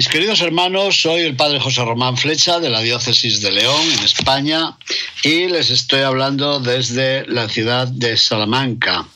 Mis 0.00 0.08
queridos 0.08 0.40
hermanos, 0.40 1.02
soy 1.02 1.20
el 1.20 1.36
padre 1.36 1.60
José 1.60 1.84
Román 1.84 2.16
Flecha 2.16 2.58
de 2.58 2.70
la 2.70 2.80
diócesis 2.80 3.42
de 3.42 3.52
León, 3.52 3.82
en 3.98 4.02
España, 4.02 4.74
y 5.22 5.46
les 5.48 5.68
estoy 5.68 6.00
hablando 6.00 6.58
desde 6.58 7.26
la 7.26 7.50
ciudad 7.50 7.86
de 7.86 8.16
Salamanca. 8.16 9.06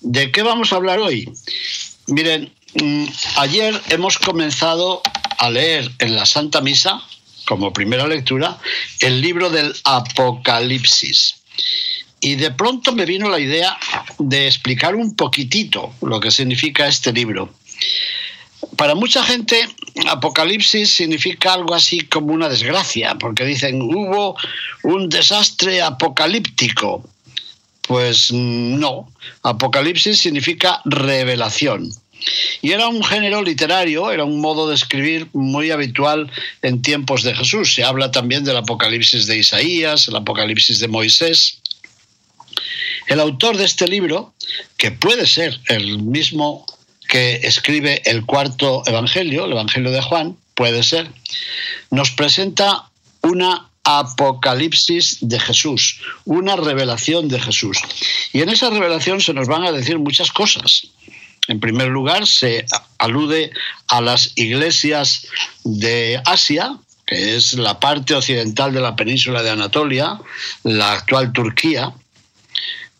¿De 0.00 0.32
qué 0.32 0.42
vamos 0.42 0.72
a 0.72 0.76
hablar 0.76 0.98
hoy? 0.98 1.32
Miren, 2.08 2.52
mm, 2.74 3.04
ayer 3.36 3.80
hemos 3.90 4.18
comenzado 4.18 5.02
a 5.38 5.48
leer 5.50 5.88
en 6.00 6.16
la 6.16 6.26
Santa 6.26 6.60
Misa, 6.60 7.00
como 7.44 7.72
primera 7.72 8.08
lectura, 8.08 8.58
el 8.98 9.20
libro 9.20 9.50
del 9.50 9.72
Apocalipsis. 9.84 11.36
Y 12.18 12.34
de 12.34 12.50
pronto 12.50 12.90
me 12.90 13.06
vino 13.06 13.28
la 13.28 13.38
idea 13.38 13.78
de 14.18 14.48
explicar 14.48 14.96
un 14.96 15.14
poquitito 15.14 15.94
lo 16.02 16.18
que 16.18 16.32
significa 16.32 16.88
este 16.88 17.12
libro. 17.12 17.54
Para 18.76 18.94
mucha 18.94 19.22
gente, 19.22 19.68
Apocalipsis 20.08 20.90
significa 20.90 21.52
algo 21.52 21.74
así 21.74 22.00
como 22.00 22.32
una 22.32 22.48
desgracia, 22.48 23.16
porque 23.18 23.44
dicen, 23.44 23.82
hubo 23.82 24.36
un 24.82 25.08
desastre 25.08 25.82
apocalíptico. 25.82 27.04
Pues 27.82 28.32
no, 28.32 29.10
Apocalipsis 29.42 30.18
significa 30.18 30.80
revelación. 30.84 31.90
Y 32.60 32.70
era 32.70 32.88
un 32.88 33.02
género 33.02 33.42
literario, 33.42 34.10
era 34.10 34.24
un 34.24 34.40
modo 34.40 34.68
de 34.68 34.76
escribir 34.76 35.28
muy 35.32 35.70
habitual 35.70 36.30
en 36.62 36.80
tiempos 36.80 37.24
de 37.24 37.34
Jesús. 37.34 37.74
Se 37.74 37.84
habla 37.84 38.10
también 38.10 38.44
del 38.44 38.56
Apocalipsis 38.56 39.26
de 39.26 39.38
Isaías, 39.38 40.08
el 40.08 40.16
Apocalipsis 40.16 40.78
de 40.78 40.88
Moisés. 40.88 41.58
El 43.08 43.18
autor 43.18 43.56
de 43.56 43.64
este 43.64 43.88
libro, 43.88 44.32
que 44.76 44.92
puede 44.92 45.26
ser 45.26 45.60
el 45.68 45.98
mismo 46.02 46.64
que 47.12 47.40
escribe 47.42 48.00
el 48.06 48.24
cuarto 48.24 48.82
Evangelio, 48.86 49.44
el 49.44 49.52
Evangelio 49.52 49.90
de 49.90 50.00
Juan, 50.00 50.34
puede 50.54 50.82
ser, 50.82 51.10
nos 51.90 52.10
presenta 52.10 52.88
una 53.20 53.68
apocalipsis 53.84 55.18
de 55.20 55.38
Jesús, 55.38 56.00
una 56.24 56.56
revelación 56.56 57.28
de 57.28 57.38
Jesús. 57.38 57.78
Y 58.32 58.40
en 58.40 58.48
esa 58.48 58.70
revelación 58.70 59.20
se 59.20 59.34
nos 59.34 59.46
van 59.46 59.64
a 59.64 59.72
decir 59.72 59.98
muchas 59.98 60.32
cosas. 60.32 60.86
En 61.48 61.60
primer 61.60 61.88
lugar, 61.88 62.26
se 62.26 62.64
alude 62.96 63.50
a 63.88 64.00
las 64.00 64.32
iglesias 64.36 65.26
de 65.64 66.18
Asia, 66.24 66.78
que 67.04 67.36
es 67.36 67.52
la 67.52 67.78
parte 67.78 68.14
occidental 68.14 68.72
de 68.72 68.80
la 68.80 68.96
península 68.96 69.42
de 69.42 69.50
Anatolia, 69.50 70.18
la 70.62 70.92
actual 70.92 71.30
Turquía. 71.34 71.92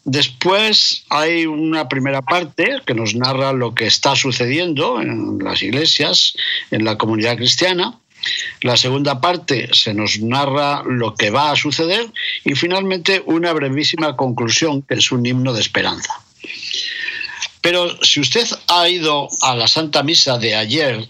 Después 0.04 1.04
hay 1.10 1.46
una 1.46 1.88
primera 1.88 2.22
parte 2.22 2.80
que 2.84 2.94
nos 2.94 3.14
narra 3.14 3.52
lo 3.52 3.74
que 3.74 3.86
está 3.86 4.16
sucediendo 4.16 5.00
en 5.00 5.38
las 5.38 5.62
iglesias, 5.62 6.34
en 6.70 6.84
la 6.84 6.98
comunidad 6.98 7.36
cristiana. 7.36 7.98
La 8.62 8.76
segunda 8.76 9.20
parte 9.20 9.68
se 9.72 9.94
nos 9.94 10.20
narra 10.20 10.82
lo 10.84 11.14
que 11.14 11.30
va 11.30 11.52
a 11.52 11.56
suceder 11.56 12.06
y 12.44 12.54
finalmente 12.54 13.22
una 13.26 13.52
brevísima 13.52 14.16
conclusión 14.16 14.82
que 14.82 14.94
es 14.94 15.12
un 15.12 15.24
himno 15.24 15.52
de 15.52 15.60
esperanza. 15.60 16.14
Pero 17.60 18.02
si 18.02 18.20
usted 18.20 18.46
ha 18.68 18.88
ido 18.88 19.28
a 19.40 19.54
la 19.54 19.68
Santa 19.68 20.02
Misa 20.02 20.36
de 20.36 20.56
ayer 20.56 21.08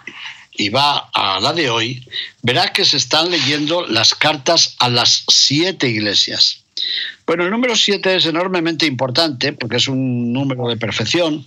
y 0.53 0.69
va 0.69 1.09
a 1.15 1.41
la 1.41 1.55
de 1.55 1.71
hoy, 1.71 2.07
verá 2.43 2.73
que 2.73 2.85
se 2.85 2.99
están 2.99 3.31
leyendo 3.31 3.87
las 3.87 4.15
cartas 4.15 4.77
a 4.79 4.91
las 4.91 5.25
siete 5.29 5.89
iglesias. 5.89 6.63
Bueno, 7.33 7.47
el 7.47 7.51
número 7.51 7.75
7 7.75 8.17
es 8.17 8.27
enormemente 8.27 8.85
importante 8.85 9.55
porque 9.55 9.79
es 9.79 9.89
un 9.89 10.35
número 10.35 10.69
de 10.69 10.77
perfección 10.77 11.47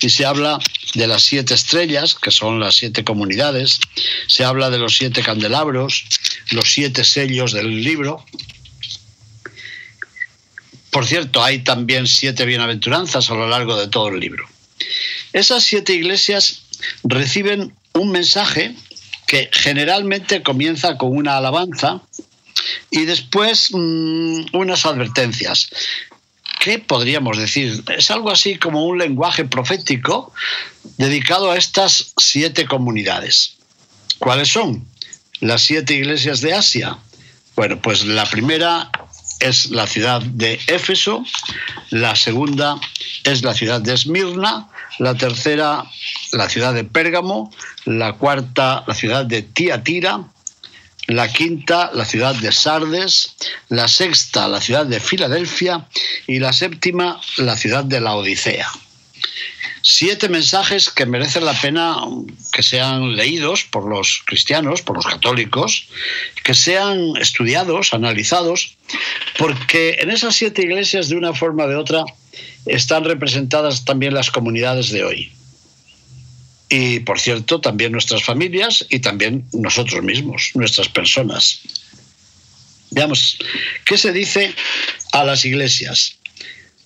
y 0.00 0.08
se 0.08 0.24
habla 0.24 0.58
de 0.94 1.06
las 1.06 1.24
siete 1.24 1.52
estrellas, 1.52 2.14
que 2.14 2.30
son 2.30 2.58
las 2.58 2.76
siete 2.76 3.04
comunidades, 3.04 3.78
se 4.28 4.44
habla 4.44 4.70
de 4.70 4.78
los 4.78 4.96
siete 4.96 5.20
candelabros, 5.20 6.06
los 6.52 6.72
siete 6.72 7.04
sellos 7.04 7.52
del 7.52 7.84
libro. 7.84 8.24
Por 10.88 11.04
cierto, 11.04 11.44
hay 11.44 11.58
también 11.58 12.06
siete 12.06 12.46
bienaventuranzas 12.46 13.30
a 13.30 13.34
lo 13.34 13.46
largo 13.46 13.76
de 13.78 13.88
todo 13.88 14.08
el 14.08 14.18
libro. 14.18 14.48
Esas 15.34 15.64
siete 15.64 15.92
iglesias 15.92 16.62
reciben 17.04 17.74
un 17.92 18.10
mensaje 18.10 18.74
que 19.26 19.50
generalmente 19.52 20.42
comienza 20.42 20.96
con 20.96 21.14
una 21.14 21.36
alabanza 21.36 22.00
y 22.90 23.04
después 23.04 23.70
mm, 23.72 24.46
unas 24.52 24.86
advertencias. 24.86 25.68
¿Qué 26.60 26.78
podríamos 26.78 27.38
decir? 27.38 27.84
Es 27.96 28.10
algo 28.10 28.30
así 28.30 28.56
como 28.56 28.86
un 28.86 28.98
lenguaje 28.98 29.44
profético 29.44 30.32
dedicado 30.96 31.50
a 31.50 31.56
estas 31.56 32.12
siete 32.16 32.66
comunidades. 32.66 33.56
¿Cuáles 34.18 34.48
son? 34.48 34.86
Las 35.40 35.62
siete 35.62 35.94
iglesias 35.94 36.40
de 36.40 36.54
Asia. 36.54 36.98
Bueno, 37.54 37.80
pues 37.80 38.04
la 38.04 38.26
primera 38.26 38.90
es 39.40 39.70
la 39.70 39.86
ciudad 39.86 40.22
de 40.22 40.58
Éfeso, 40.66 41.24
la 41.90 42.16
segunda 42.16 42.80
es 43.24 43.42
la 43.42 43.54
ciudad 43.54 43.80
de 43.80 43.92
Esmirna, 43.92 44.68
la 44.98 45.14
tercera 45.14 45.84
la 46.32 46.48
ciudad 46.48 46.74
de 46.74 46.84
Pérgamo, 46.84 47.52
la 47.84 48.14
cuarta 48.14 48.84
la 48.86 48.94
ciudad 48.94 49.24
de 49.24 49.42
Tiatira, 49.42 50.24
la 51.06 51.32
quinta 51.32 51.90
la 51.94 52.04
ciudad 52.04 52.34
de 52.34 52.52
Sardes, 52.52 53.34
la 53.68 53.88
sexta 53.88 54.48
la 54.48 54.60
ciudad 54.60 54.86
de 54.86 55.00
Filadelfia 55.00 55.86
y 56.26 56.38
la 56.38 56.52
séptima 56.52 57.20
la 57.36 57.56
ciudad 57.56 57.84
de 57.84 58.00
la 58.00 58.14
Odisea. 58.14 58.68
Siete 59.82 60.28
mensajes 60.28 60.90
que 60.90 61.06
merecen 61.06 61.44
la 61.44 61.54
pena 61.54 61.96
que 62.52 62.64
sean 62.64 63.14
leídos 63.14 63.62
por 63.62 63.88
los 63.88 64.22
cristianos, 64.26 64.82
por 64.82 64.96
los 64.96 65.06
católicos, 65.06 65.86
que 66.42 66.54
sean 66.54 67.16
estudiados, 67.20 67.94
analizados, 67.94 68.76
porque 69.38 69.98
en 70.00 70.10
esas 70.10 70.34
siete 70.34 70.62
iglesias, 70.62 71.08
de 71.08 71.16
una 71.16 71.34
forma 71.34 71.64
o 71.64 71.68
de 71.68 71.76
otra, 71.76 72.04
están 72.66 73.04
representadas 73.04 73.84
también 73.84 74.12
las 74.12 74.32
comunidades 74.32 74.90
de 74.90 75.04
hoy 75.04 75.35
y, 76.68 77.00
por 77.00 77.20
cierto, 77.20 77.60
también 77.60 77.92
nuestras 77.92 78.24
familias 78.24 78.84
y 78.88 78.98
también 78.98 79.44
nosotros 79.52 80.02
mismos, 80.02 80.50
nuestras 80.54 80.88
personas. 80.88 81.60
Veamos, 82.90 83.38
¿qué 83.84 83.98
se 83.98 84.12
dice 84.12 84.54
a 85.12 85.24
las 85.24 85.44
iglesias? 85.44 86.16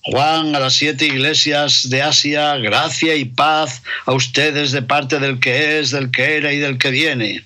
Juan, 0.03 0.55
a 0.55 0.59
las 0.59 0.75
siete 0.75 1.05
iglesias 1.05 1.89
de 1.89 2.01
Asia, 2.01 2.57
gracia 2.57 3.15
y 3.15 3.25
paz 3.25 3.83
a 4.05 4.13
ustedes 4.13 4.71
de 4.71 4.81
parte 4.81 5.19
del 5.19 5.39
que 5.39 5.79
es, 5.79 5.91
del 5.91 6.09
que 6.09 6.37
era 6.37 6.51
y 6.53 6.57
del 6.57 6.79
que 6.79 6.89
viene 6.89 7.43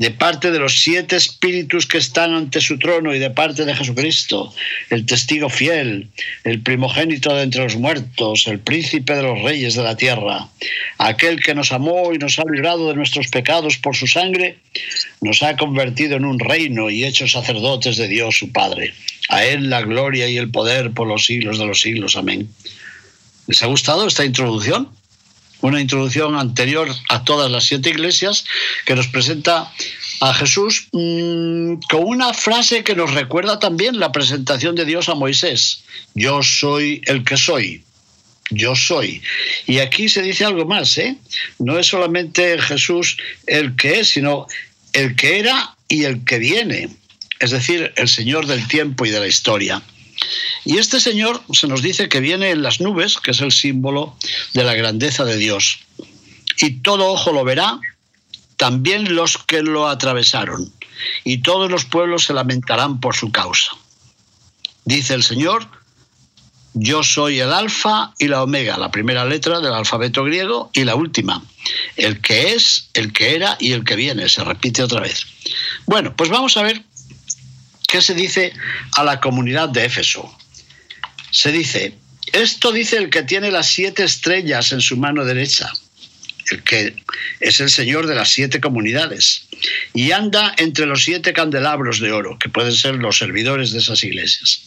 de 0.00 0.10
parte 0.10 0.50
de 0.50 0.58
los 0.58 0.78
siete 0.78 1.14
espíritus 1.14 1.86
que 1.86 1.98
están 1.98 2.32
ante 2.32 2.62
su 2.62 2.78
trono 2.78 3.14
y 3.14 3.18
de 3.18 3.28
parte 3.28 3.66
de 3.66 3.74
Jesucristo, 3.74 4.50
el 4.88 5.04
testigo 5.04 5.50
fiel, 5.50 6.08
el 6.42 6.62
primogénito 6.62 7.36
de 7.36 7.42
entre 7.42 7.64
los 7.64 7.76
muertos, 7.76 8.46
el 8.46 8.60
príncipe 8.60 9.14
de 9.14 9.22
los 9.22 9.42
reyes 9.42 9.74
de 9.74 9.82
la 9.82 9.98
tierra, 9.98 10.48
aquel 10.96 11.42
que 11.42 11.54
nos 11.54 11.70
amó 11.70 12.14
y 12.14 12.18
nos 12.18 12.38
ha 12.38 12.44
librado 12.50 12.88
de 12.88 12.94
nuestros 12.94 13.28
pecados 13.28 13.76
por 13.76 13.94
su 13.94 14.06
sangre, 14.06 14.56
nos 15.20 15.42
ha 15.42 15.54
convertido 15.58 16.16
en 16.16 16.24
un 16.24 16.38
reino 16.38 16.88
y 16.88 17.04
hecho 17.04 17.28
sacerdotes 17.28 17.98
de 17.98 18.08
Dios 18.08 18.38
su 18.38 18.50
Padre. 18.52 18.94
A 19.28 19.44
Él 19.44 19.68
la 19.68 19.82
gloria 19.82 20.30
y 20.30 20.38
el 20.38 20.50
poder 20.50 20.92
por 20.92 21.08
los 21.08 21.26
siglos 21.26 21.58
de 21.58 21.66
los 21.66 21.82
siglos. 21.82 22.16
Amén. 22.16 22.48
¿Les 23.46 23.62
ha 23.62 23.66
gustado 23.66 24.06
esta 24.06 24.24
introducción? 24.24 24.88
Una 25.60 25.80
introducción 25.80 26.36
anterior 26.36 26.88
a 27.08 27.24
todas 27.24 27.50
las 27.50 27.64
siete 27.64 27.90
iglesias 27.90 28.44
que 28.84 28.94
nos 28.94 29.08
presenta 29.08 29.70
a 30.20 30.34
Jesús 30.34 30.88
mmm, 30.92 31.74
con 31.88 32.04
una 32.04 32.34
frase 32.34 32.84
que 32.84 32.94
nos 32.94 33.14
recuerda 33.14 33.58
también 33.58 33.98
la 33.98 34.12
presentación 34.12 34.74
de 34.74 34.84
Dios 34.84 35.08
a 35.08 35.14
Moisés. 35.14 35.82
Yo 36.14 36.42
soy 36.42 37.00
el 37.06 37.24
que 37.24 37.36
soy. 37.36 37.82
Yo 38.50 38.74
soy. 38.74 39.22
Y 39.66 39.78
aquí 39.78 40.08
se 40.08 40.22
dice 40.22 40.44
algo 40.44 40.64
más, 40.66 40.98
¿eh? 40.98 41.16
No 41.58 41.78
es 41.78 41.86
solamente 41.86 42.60
Jesús 42.60 43.16
el 43.46 43.76
que 43.76 44.00
es, 44.00 44.08
sino 44.08 44.46
el 44.92 45.14
que 45.14 45.38
era 45.38 45.76
y 45.88 46.04
el 46.04 46.24
que 46.24 46.38
viene. 46.38 46.88
Es 47.38 47.52
decir, 47.52 47.92
el 47.96 48.08
Señor 48.08 48.46
del 48.46 48.66
tiempo 48.66 49.06
y 49.06 49.10
de 49.10 49.20
la 49.20 49.28
historia. 49.28 49.80
Y 50.64 50.78
este 50.78 51.00
Señor 51.00 51.42
se 51.52 51.66
nos 51.66 51.82
dice 51.82 52.08
que 52.08 52.20
viene 52.20 52.50
en 52.50 52.62
las 52.62 52.80
nubes, 52.80 53.16
que 53.18 53.30
es 53.30 53.40
el 53.40 53.52
símbolo 53.52 54.16
de 54.54 54.64
la 54.64 54.74
grandeza 54.74 55.24
de 55.24 55.36
Dios. 55.36 55.80
Y 56.58 56.80
todo 56.82 57.12
ojo 57.12 57.32
lo 57.32 57.44
verá, 57.44 57.80
también 58.56 59.14
los 59.14 59.38
que 59.38 59.62
lo 59.62 59.88
atravesaron, 59.88 60.70
y 61.24 61.38
todos 61.38 61.70
los 61.70 61.86
pueblos 61.86 62.24
se 62.24 62.34
lamentarán 62.34 63.00
por 63.00 63.16
su 63.16 63.32
causa. 63.32 63.70
Dice 64.84 65.14
el 65.14 65.22
Señor, 65.22 65.66
yo 66.74 67.02
soy 67.02 67.40
el 67.40 67.52
alfa 67.52 68.14
y 68.18 68.28
la 68.28 68.42
omega, 68.42 68.76
la 68.76 68.90
primera 68.90 69.24
letra 69.24 69.60
del 69.60 69.72
alfabeto 69.72 70.24
griego 70.24 70.70
y 70.72 70.84
la 70.84 70.94
última, 70.94 71.42
el 71.96 72.20
que 72.20 72.52
es, 72.52 72.90
el 72.94 73.12
que 73.12 73.34
era 73.34 73.56
y 73.58 73.72
el 73.72 73.84
que 73.84 73.96
viene, 73.96 74.28
se 74.28 74.44
repite 74.44 74.82
otra 74.82 75.00
vez. 75.00 75.26
Bueno, 75.86 76.14
pues 76.14 76.30
vamos 76.30 76.56
a 76.56 76.62
ver 76.62 76.84
qué 77.90 78.00
se 78.00 78.14
dice 78.14 78.52
a 78.96 79.02
la 79.02 79.20
comunidad 79.20 79.68
de 79.68 79.84
Éfeso. 79.84 80.32
Se 81.32 81.50
dice, 81.50 81.94
esto 82.32 82.70
dice 82.72 82.96
el 82.96 83.10
que 83.10 83.24
tiene 83.24 83.50
las 83.50 83.66
siete 83.66 84.04
estrellas 84.04 84.70
en 84.72 84.80
su 84.80 84.96
mano 84.96 85.24
derecha, 85.24 85.72
el 86.52 86.62
que 86.62 86.94
es 87.40 87.60
el 87.60 87.68
Señor 87.68 88.06
de 88.06 88.14
las 88.14 88.30
siete 88.30 88.60
comunidades, 88.60 89.48
y 89.92 90.12
anda 90.12 90.54
entre 90.56 90.86
los 90.86 91.02
siete 91.02 91.32
candelabros 91.32 91.98
de 91.98 92.12
oro, 92.12 92.38
que 92.38 92.48
pueden 92.48 92.72
ser 92.72 92.94
los 92.94 93.18
servidores 93.18 93.72
de 93.72 93.80
esas 93.80 94.04
iglesias. 94.04 94.62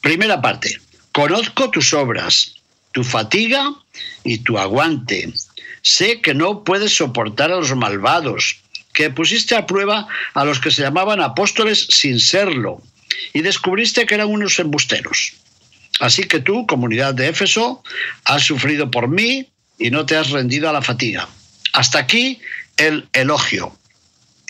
Primera 0.00 0.40
parte, 0.40 0.78
conozco 1.10 1.70
tus 1.70 1.92
obras, 1.92 2.54
tu 2.92 3.02
fatiga 3.02 3.74
y 4.22 4.38
tu 4.38 4.58
aguante. 4.58 5.32
Sé 5.82 6.20
que 6.20 6.34
no 6.34 6.62
puedes 6.62 6.94
soportar 6.94 7.50
a 7.50 7.56
los 7.56 7.74
malvados, 7.74 8.61
que 8.92 9.10
pusiste 9.10 9.54
a 9.56 9.66
prueba 9.66 10.06
a 10.34 10.44
los 10.44 10.60
que 10.60 10.70
se 10.70 10.82
llamaban 10.82 11.20
apóstoles 11.20 11.86
sin 11.90 12.20
serlo, 12.20 12.82
y 13.32 13.42
descubriste 13.42 14.06
que 14.06 14.14
eran 14.14 14.28
unos 14.28 14.58
embusteros. 14.58 15.34
Así 16.00 16.24
que 16.24 16.40
tú, 16.40 16.66
comunidad 16.66 17.14
de 17.14 17.28
Éfeso, 17.28 17.82
has 18.24 18.42
sufrido 18.42 18.90
por 18.90 19.08
mí 19.08 19.48
y 19.78 19.90
no 19.90 20.06
te 20.06 20.16
has 20.16 20.30
rendido 20.30 20.68
a 20.68 20.72
la 20.72 20.82
fatiga. 20.82 21.28
Hasta 21.72 21.98
aquí 21.98 22.40
el 22.76 23.08
elogio. 23.12 23.76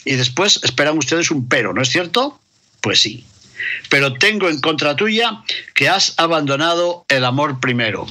Y 0.05 0.15
después 0.15 0.61
esperan 0.63 0.99
ustedes 0.99 1.31
un 1.31 1.49
pero, 1.49 1.73
¿no 1.73 1.83
es 1.83 1.91
cierto? 1.91 2.41
Pues 2.81 3.01
sí. 3.01 3.25
Pero 3.89 4.15
tengo 4.15 4.49
en 4.49 4.61
contra 4.61 4.97
tuya 4.97 5.43
que 5.75 5.89
has 5.89 6.15
abandonado 6.17 7.05
el 7.09 7.25
amor 7.25 7.61
primero. 7.61 8.07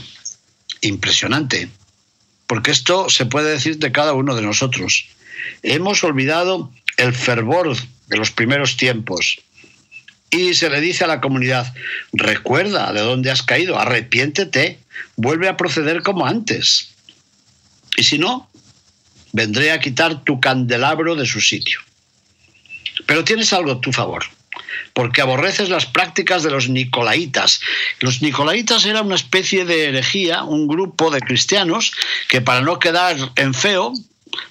Impresionante. 0.81 1.69
Porque 2.47 2.71
esto 2.71 3.09
se 3.09 3.25
puede 3.25 3.51
decir 3.51 3.77
de 3.77 3.91
cada 3.91 4.13
uno 4.13 4.35
de 4.35 4.41
nosotros. 4.41 5.09
Hemos 5.63 6.03
olvidado 6.03 6.71
el 6.97 7.13
fervor 7.13 7.75
de 8.07 8.17
los 8.17 8.31
primeros 8.31 8.77
tiempos, 8.77 9.39
y 10.31 10.53
se 10.53 10.69
le 10.69 10.79
dice 10.79 11.03
a 11.03 11.07
la 11.07 11.19
comunidad, 11.19 11.73
recuerda 12.13 12.93
de 12.93 13.01
dónde 13.01 13.31
has 13.31 13.43
caído, 13.43 13.77
arrepiéntete, 13.77 14.79
vuelve 15.17 15.49
a 15.49 15.57
proceder 15.57 16.03
como 16.03 16.25
antes. 16.25 16.93
Y 17.97 18.03
si 18.03 18.17
no, 18.17 18.49
vendré 19.33 19.71
a 19.71 19.79
quitar 19.81 20.23
tu 20.23 20.39
candelabro 20.39 21.15
de 21.15 21.25
su 21.25 21.41
sitio. 21.41 21.81
Pero 23.05 23.25
tienes 23.25 23.51
algo 23.51 23.73
a 23.73 23.81
tu 23.81 23.91
favor, 23.91 24.23
porque 24.93 25.19
aborreces 25.19 25.67
las 25.67 25.85
prácticas 25.85 26.43
de 26.43 26.51
los 26.51 26.69
nicolaitas. 26.69 27.59
Los 27.99 28.21
nicolaitas 28.21 28.85
eran 28.85 29.07
una 29.07 29.15
especie 29.15 29.65
de 29.65 29.89
herejía, 29.89 30.43
un 30.43 30.65
grupo 30.65 31.11
de 31.11 31.19
cristianos 31.19 31.91
que 32.29 32.39
para 32.39 32.61
no 32.61 32.79
quedar 32.79 33.17
en 33.35 33.53
feo, 33.53 33.91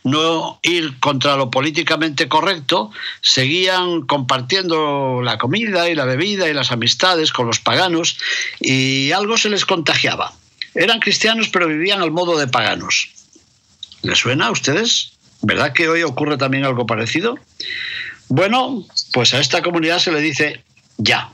no 0.04 0.58
ir 0.62 0.98
contra 0.98 1.36
lo 1.36 1.50
políticamente 1.50 2.28
correcto, 2.28 2.90
seguían 3.20 4.02
compartiendo 4.02 5.20
la 5.22 5.38
comida 5.38 5.88
y 5.88 5.94
la 5.94 6.04
bebida 6.04 6.48
y 6.48 6.54
las 6.54 6.72
amistades 6.72 7.32
con 7.32 7.46
los 7.46 7.60
paganos 7.60 8.18
y 8.60 9.12
algo 9.12 9.36
se 9.36 9.50
les 9.50 9.64
contagiaba. 9.64 10.32
Eran 10.74 11.00
cristianos 11.00 11.48
pero 11.48 11.68
vivían 11.68 12.02
al 12.02 12.10
modo 12.10 12.38
de 12.38 12.48
paganos. 12.48 13.10
¿Les 14.02 14.18
suena 14.18 14.46
a 14.46 14.50
ustedes? 14.50 15.12
¿Verdad 15.42 15.72
que 15.72 15.88
hoy 15.88 16.02
ocurre 16.02 16.36
también 16.36 16.64
algo 16.64 16.86
parecido? 16.86 17.36
Bueno, 18.28 18.86
pues 19.12 19.34
a 19.34 19.40
esta 19.40 19.62
comunidad 19.62 19.98
se 19.98 20.12
le 20.12 20.20
dice 20.20 20.62
ya. 20.96 21.30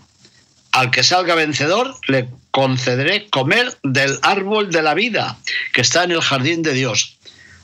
Al 0.72 0.90
que 0.90 1.02
salga 1.02 1.34
vencedor 1.34 1.94
le 2.06 2.28
concederé 2.50 3.28
comer 3.28 3.76
del 3.82 4.18
árbol 4.22 4.70
de 4.70 4.82
la 4.82 4.94
vida 4.94 5.38
que 5.72 5.80
está 5.80 6.04
en 6.04 6.12
el 6.12 6.20
jardín 6.20 6.62
de 6.62 6.72
Dios 6.72 7.15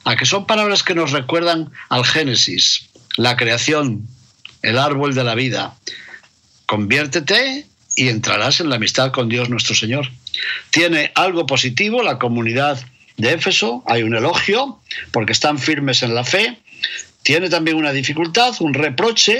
a 0.05 0.17
que 0.17 0.27
son 0.27 0.47
palabras 0.47 0.83
que 0.83 0.95
nos 0.95 1.13
recuerdan 1.13 1.71
al 1.89 2.05
Génesis, 2.05 2.89
la 3.17 3.37
creación, 3.37 4.07
el 4.63 4.79
árbol 4.79 5.15
de 5.15 5.25
la 5.25 5.35
vida. 5.35 5.75
Conviértete 6.67 7.67
y 7.97 8.09
entrarás 8.09 8.61
en 8.61 8.69
la 8.69 8.77
amistad 8.77 9.13
con 9.13 9.29
Dios 9.29 9.49
nuestro 9.49 9.75
Señor. 9.75 10.09
Tiene 10.71 11.13
algo 11.15 11.47
positivo 11.47 12.03
la 12.03 12.19
comunidad 12.19 12.81
de 13.17 13.35
Éfeso, 13.35 13.85
hay 13.87 14.03
un 14.03 14.17
elogio, 14.17 14.81
porque 15.11 15.33
están 15.33 15.59
firmes 15.59 16.03
en 16.03 16.15
la 16.15 16.25
fe. 16.25 16.59
Tiene 17.23 17.49
también 17.51 17.77
una 17.77 17.93
dificultad, 17.93 18.55
un 18.61 18.75
reproche, 18.75 19.39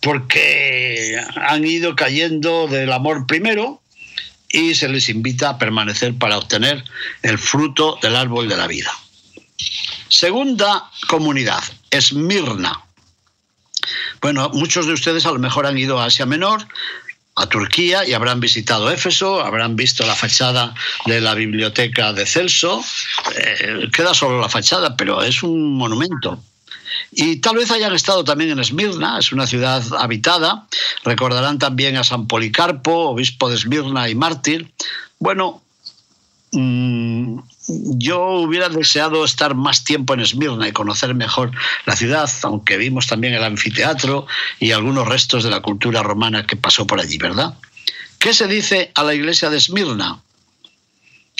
porque 0.00 1.18
han 1.36 1.64
ido 1.64 1.96
cayendo 1.96 2.66
del 2.66 2.92
amor 2.92 3.26
primero 3.26 3.80
y 4.48 4.74
se 4.74 4.88
les 4.88 5.08
invita 5.08 5.50
a 5.50 5.58
permanecer 5.58 6.14
para 6.14 6.38
obtener 6.38 6.84
el 7.22 7.38
fruto 7.38 7.98
del 8.02 8.16
árbol 8.16 8.48
de 8.48 8.56
la 8.56 8.66
vida. 8.66 8.90
Segunda 10.08 10.90
comunidad, 11.08 11.62
Esmirna. 11.90 12.80
Bueno, 14.20 14.50
muchos 14.54 14.86
de 14.86 14.92
ustedes 14.92 15.26
a 15.26 15.32
lo 15.32 15.38
mejor 15.38 15.66
han 15.66 15.78
ido 15.78 16.00
a 16.00 16.06
Asia 16.06 16.26
Menor, 16.26 16.66
a 17.34 17.46
Turquía 17.48 18.06
y 18.06 18.14
habrán 18.14 18.40
visitado 18.40 18.90
Éfeso, 18.90 19.40
habrán 19.40 19.76
visto 19.76 20.06
la 20.06 20.14
fachada 20.14 20.74
de 21.04 21.20
la 21.20 21.34
biblioteca 21.34 22.12
de 22.12 22.26
Celso. 22.26 22.82
Eh, 23.36 23.88
queda 23.92 24.14
solo 24.14 24.40
la 24.40 24.48
fachada, 24.48 24.96
pero 24.96 25.22
es 25.22 25.42
un 25.42 25.74
monumento. 25.74 26.42
Y 27.12 27.36
tal 27.36 27.56
vez 27.56 27.70
hayan 27.70 27.94
estado 27.94 28.24
también 28.24 28.50
en 28.50 28.58
Esmirna, 28.58 29.18
es 29.18 29.32
una 29.32 29.46
ciudad 29.46 29.82
habitada. 29.98 30.66
Recordarán 31.04 31.58
también 31.58 31.96
a 31.96 32.04
San 32.04 32.26
Policarpo, 32.26 33.10
obispo 33.10 33.50
de 33.50 33.56
Esmirna 33.56 34.08
y 34.08 34.14
mártir. 34.14 34.72
Bueno, 35.18 35.62
Mm, 36.52 37.40
yo 37.68 38.22
hubiera 38.40 38.68
deseado 38.68 39.24
estar 39.24 39.54
más 39.54 39.84
tiempo 39.84 40.14
en 40.14 40.20
Esmirna 40.20 40.68
y 40.68 40.72
conocer 40.72 41.14
mejor 41.14 41.50
la 41.84 41.96
ciudad, 41.96 42.30
aunque 42.42 42.76
vimos 42.76 43.06
también 43.06 43.34
el 43.34 43.42
anfiteatro 43.42 44.26
y 44.60 44.72
algunos 44.72 45.08
restos 45.08 45.44
de 45.44 45.50
la 45.50 45.60
cultura 45.60 46.02
romana 46.02 46.46
que 46.46 46.56
pasó 46.56 46.86
por 46.86 47.00
allí, 47.00 47.18
¿verdad? 47.18 47.54
¿Qué 48.18 48.34
se 48.34 48.46
dice 48.46 48.92
a 48.94 49.02
la 49.02 49.14
iglesia 49.14 49.50
de 49.50 49.58
Esmirna? 49.58 50.20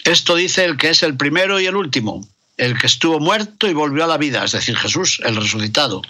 Esto 0.04 0.36
dice 0.36 0.64
el 0.64 0.76
que 0.76 0.90
es 0.90 1.02
el 1.02 1.16
primero 1.16 1.60
y 1.60 1.66
el 1.66 1.76
último, 1.76 2.26
el 2.56 2.78
que 2.78 2.86
estuvo 2.86 3.18
muerto 3.20 3.68
y 3.68 3.74
volvió 3.74 4.04
a 4.04 4.08
la 4.08 4.18
vida, 4.18 4.44
es 4.44 4.52
decir, 4.52 4.76
Jesús, 4.76 5.20
el 5.24 5.36
resucitado. 5.36 6.02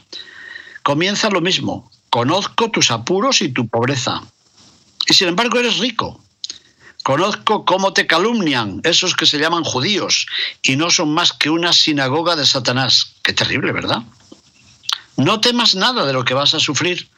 Comienza 0.82 1.30
lo 1.30 1.40
mismo, 1.40 1.90
conozco 2.10 2.70
tus 2.70 2.90
apuros 2.90 3.42
y 3.42 3.48
tu 3.50 3.68
pobreza. 3.68 4.22
Y 5.08 5.14
sin 5.14 5.28
embargo 5.28 5.58
eres 5.58 5.78
rico. 5.78 6.20
Conozco 7.06 7.64
cómo 7.64 7.92
te 7.92 8.08
calumnian 8.08 8.80
esos 8.82 9.14
que 9.14 9.26
se 9.26 9.38
llaman 9.38 9.62
judíos 9.62 10.26
y 10.60 10.74
no 10.74 10.90
son 10.90 11.14
más 11.14 11.32
que 11.32 11.50
una 11.50 11.72
sinagoga 11.72 12.34
de 12.34 12.44
Satanás. 12.44 13.12
Qué 13.22 13.32
terrible, 13.32 13.70
¿verdad? 13.70 14.02
No 15.16 15.40
temas 15.40 15.76
nada 15.76 16.04
de 16.04 16.12
lo 16.12 16.24
que 16.24 16.34
vas 16.34 16.54
a 16.54 16.58
sufrir, 16.58 17.08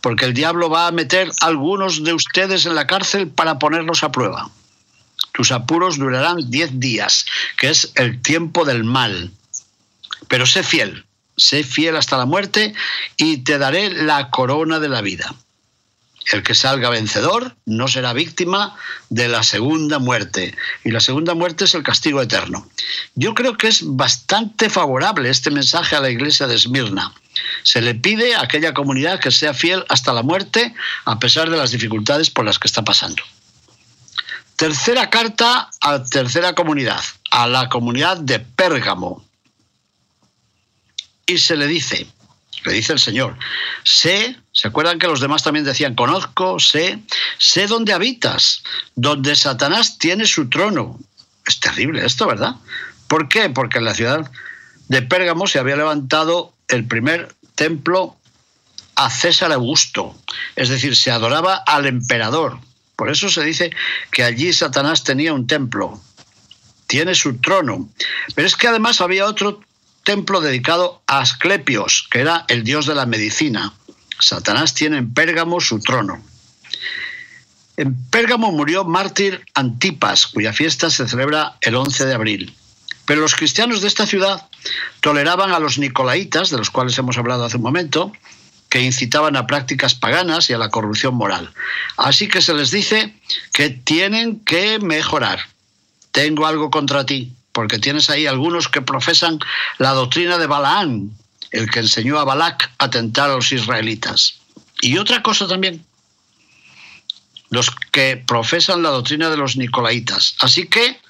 porque 0.00 0.24
el 0.24 0.34
diablo 0.34 0.68
va 0.68 0.88
a 0.88 0.90
meter 0.90 1.30
a 1.40 1.46
algunos 1.46 2.02
de 2.02 2.12
ustedes 2.12 2.66
en 2.66 2.74
la 2.74 2.88
cárcel 2.88 3.28
para 3.28 3.60
ponerlos 3.60 4.02
a 4.02 4.10
prueba. 4.10 4.50
Tus 5.30 5.52
apuros 5.52 5.96
durarán 5.96 6.50
diez 6.50 6.80
días, 6.80 7.24
que 7.56 7.68
es 7.68 7.92
el 7.94 8.20
tiempo 8.22 8.64
del 8.64 8.82
mal. 8.82 9.30
Pero 10.26 10.44
sé 10.46 10.64
fiel, 10.64 11.06
sé 11.36 11.62
fiel 11.62 11.94
hasta 11.94 12.18
la 12.18 12.26
muerte 12.26 12.74
y 13.16 13.44
te 13.44 13.58
daré 13.58 13.90
la 13.90 14.28
corona 14.30 14.80
de 14.80 14.88
la 14.88 15.02
vida. 15.02 15.36
El 16.32 16.42
que 16.42 16.54
salga 16.54 16.90
vencedor 16.90 17.56
no 17.66 17.86
será 17.86 18.12
víctima 18.12 18.76
de 19.10 19.28
la 19.28 19.44
segunda 19.44 20.00
muerte. 20.00 20.56
Y 20.84 20.90
la 20.90 21.00
segunda 21.00 21.34
muerte 21.34 21.64
es 21.64 21.74
el 21.74 21.84
castigo 21.84 22.20
eterno. 22.20 22.68
Yo 23.14 23.34
creo 23.34 23.56
que 23.56 23.68
es 23.68 23.82
bastante 23.84 24.68
favorable 24.68 25.30
este 25.30 25.52
mensaje 25.52 25.94
a 25.94 26.00
la 26.00 26.10
iglesia 26.10 26.48
de 26.48 26.56
Esmirna. 26.56 27.12
Se 27.62 27.80
le 27.80 27.94
pide 27.94 28.34
a 28.34 28.42
aquella 28.42 28.74
comunidad 28.74 29.20
que 29.20 29.30
sea 29.30 29.54
fiel 29.54 29.84
hasta 29.88 30.12
la 30.12 30.22
muerte, 30.22 30.74
a 31.04 31.18
pesar 31.20 31.48
de 31.48 31.58
las 31.58 31.70
dificultades 31.70 32.30
por 32.30 32.44
las 32.44 32.58
que 32.58 32.66
está 32.66 32.82
pasando. 32.82 33.22
Tercera 34.56 35.10
carta 35.10 35.70
a 35.80 36.02
tercera 36.02 36.54
comunidad, 36.54 37.02
a 37.30 37.46
la 37.46 37.68
comunidad 37.68 38.16
de 38.16 38.40
Pérgamo. 38.40 39.24
Y 41.26 41.38
se 41.38 41.56
le 41.56 41.66
dice, 41.66 42.06
dice 42.72 42.92
el 42.92 42.98
Señor, 42.98 43.36
sé, 43.84 44.36
¿se 44.52 44.68
acuerdan 44.68 44.98
que 44.98 45.06
los 45.06 45.20
demás 45.20 45.42
también 45.42 45.64
decían, 45.64 45.94
conozco, 45.94 46.58
sé, 46.58 46.98
sé 47.38 47.66
dónde 47.66 47.92
habitas, 47.92 48.62
donde 48.94 49.36
Satanás 49.36 49.98
tiene 49.98 50.26
su 50.26 50.48
trono? 50.48 50.98
Es 51.46 51.60
terrible 51.60 52.04
esto, 52.04 52.26
¿verdad? 52.26 52.56
¿Por 53.08 53.28
qué? 53.28 53.50
Porque 53.50 53.78
en 53.78 53.84
la 53.84 53.94
ciudad 53.94 54.30
de 54.88 55.02
Pérgamo 55.02 55.46
se 55.46 55.58
había 55.58 55.76
levantado 55.76 56.52
el 56.68 56.86
primer 56.86 57.34
templo 57.54 58.16
a 58.96 59.10
César 59.10 59.52
Augusto, 59.52 60.16
es 60.56 60.68
decir, 60.68 60.96
se 60.96 61.10
adoraba 61.10 61.56
al 61.56 61.86
emperador. 61.86 62.58
Por 62.96 63.10
eso 63.10 63.28
se 63.28 63.44
dice 63.44 63.70
que 64.10 64.24
allí 64.24 64.52
Satanás 64.52 65.04
tenía 65.04 65.34
un 65.34 65.46
templo, 65.46 66.00
tiene 66.86 67.14
su 67.14 67.36
trono. 67.38 67.88
Pero 68.34 68.48
es 68.48 68.56
que 68.56 68.68
además 68.68 69.00
había 69.02 69.26
otro 69.26 69.60
templo 70.06 70.40
dedicado 70.40 71.02
a 71.08 71.18
Asclepios, 71.18 72.06
que 72.08 72.20
era 72.20 72.44
el 72.46 72.62
dios 72.62 72.86
de 72.86 72.94
la 72.94 73.06
medicina. 73.06 73.74
Satanás 74.20 74.72
tiene 74.72 74.98
en 74.98 75.12
Pérgamo 75.12 75.60
su 75.60 75.80
trono. 75.80 76.24
En 77.76 77.94
Pérgamo 78.08 78.52
murió 78.52 78.84
mártir 78.84 79.44
Antipas, 79.54 80.28
cuya 80.28 80.52
fiesta 80.52 80.90
se 80.90 81.08
celebra 81.08 81.56
el 81.60 81.74
11 81.74 82.06
de 82.06 82.14
abril. 82.14 82.54
Pero 83.04 83.20
los 83.20 83.34
cristianos 83.34 83.82
de 83.82 83.88
esta 83.88 84.06
ciudad 84.06 84.46
toleraban 85.00 85.50
a 85.50 85.58
los 85.58 85.76
nicolaitas, 85.76 86.50
de 86.50 86.58
los 86.58 86.70
cuales 86.70 86.96
hemos 86.98 87.18
hablado 87.18 87.44
hace 87.44 87.56
un 87.56 87.64
momento, 87.64 88.12
que 88.68 88.82
incitaban 88.82 89.36
a 89.36 89.48
prácticas 89.48 89.96
paganas 89.96 90.48
y 90.50 90.52
a 90.52 90.58
la 90.58 90.70
corrupción 90.70 91.16
moral. 91.16 91.52
Así 91.96 92.28
que 92.28 92.42
se 92.42 92.54
les 92.54 92.70
dice 92.70 93.12
que 93.52 93.70
tienen 93.70 94.38
que 94.38 94.78
mejorar. 94.78 95.40
Tengo 96.12 96.46
algo 96.46 96.70
contra 96.70 97.04
ti, 97.04 97.35
porque 97.56 97.78
tienes 97.78 98.10
ahí 98.10 98.26
algunos 98.26 98.68
que 98.68 98.82
profesan 98.82 99.38
la 99.78 99.92
doctrina 99.92 100.36
de 100.36 100.46
Balaán, 100.46 101.16
el 101.52 101.70
que 101.70 101.78
enseñó 101.78 102.18
a 102.18 102.24
Balac 102.24 102.70
a 102.76 102.90
tentar 102.90 103.30
a 103.30 103.36
los 103.36 103.50
israelitas. 103.50 104.40
Y 104.82 104.98
otra 104.98 105.22
cosa 105.22 105.48
también, 105.48 105.82
los 107.48 107.70
que 107.92 108.22
profesan 108.26 108.82
la 108.82 108.90
doctrina 108.90 109.30
de 109.30 109.38
los 109.38 109.56
nicolaitas. 109.56 110.36
Así 110.40 110.66
que, 110.66 111.00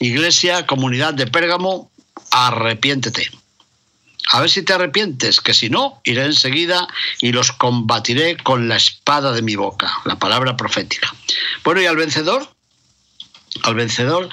iglesia, 0.00 0.66
comunidad 0.66 1.14
de 1.14 1.28
Pérgamo, 1.28 1.88
arrepiéntete. 2.32 3.30
A 4.32 4.40
ver 4.40 4.50
si 4.50 4.62
te 4.62 4.72
arrepientes, 4.72 5.40
que 5.40 5.54
si 5.54 5.70
no, 5.70 6.00
iré 6.02 6.24
enseguida 6.24 6.88
y 7.20 7.30
los 7.30 7.52
combatiré 7.52 8.36
con 8.38 8.68
la 8.68 8.74
espada 8.74 9.30
de 9.30 9.42
mi 9.42 9.54
boca, 9.54 9.88
la 10.04 10.18
palabra 10.18 10.56
profética. 10.56 11.14
Bueno, 11.62 11.80
y 11.80 11.86
al 11.86 11.94
vencedor, 11.94 12.50
al 13.62 13.76
vencedor 13.76 14.28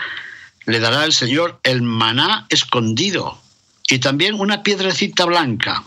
le 0.66 0.80
dará 0.80 1.06
el 1.06 1.14
Señor 1.14 1.60
el 1.64 1.82
maná 1.82 2.46
escondido 2.50 3.40
y 3.88 4.00
también 4.00 4.36
una 4.36 4.64
piedrecita 4.64 5.26
blanca, 5.26 5.84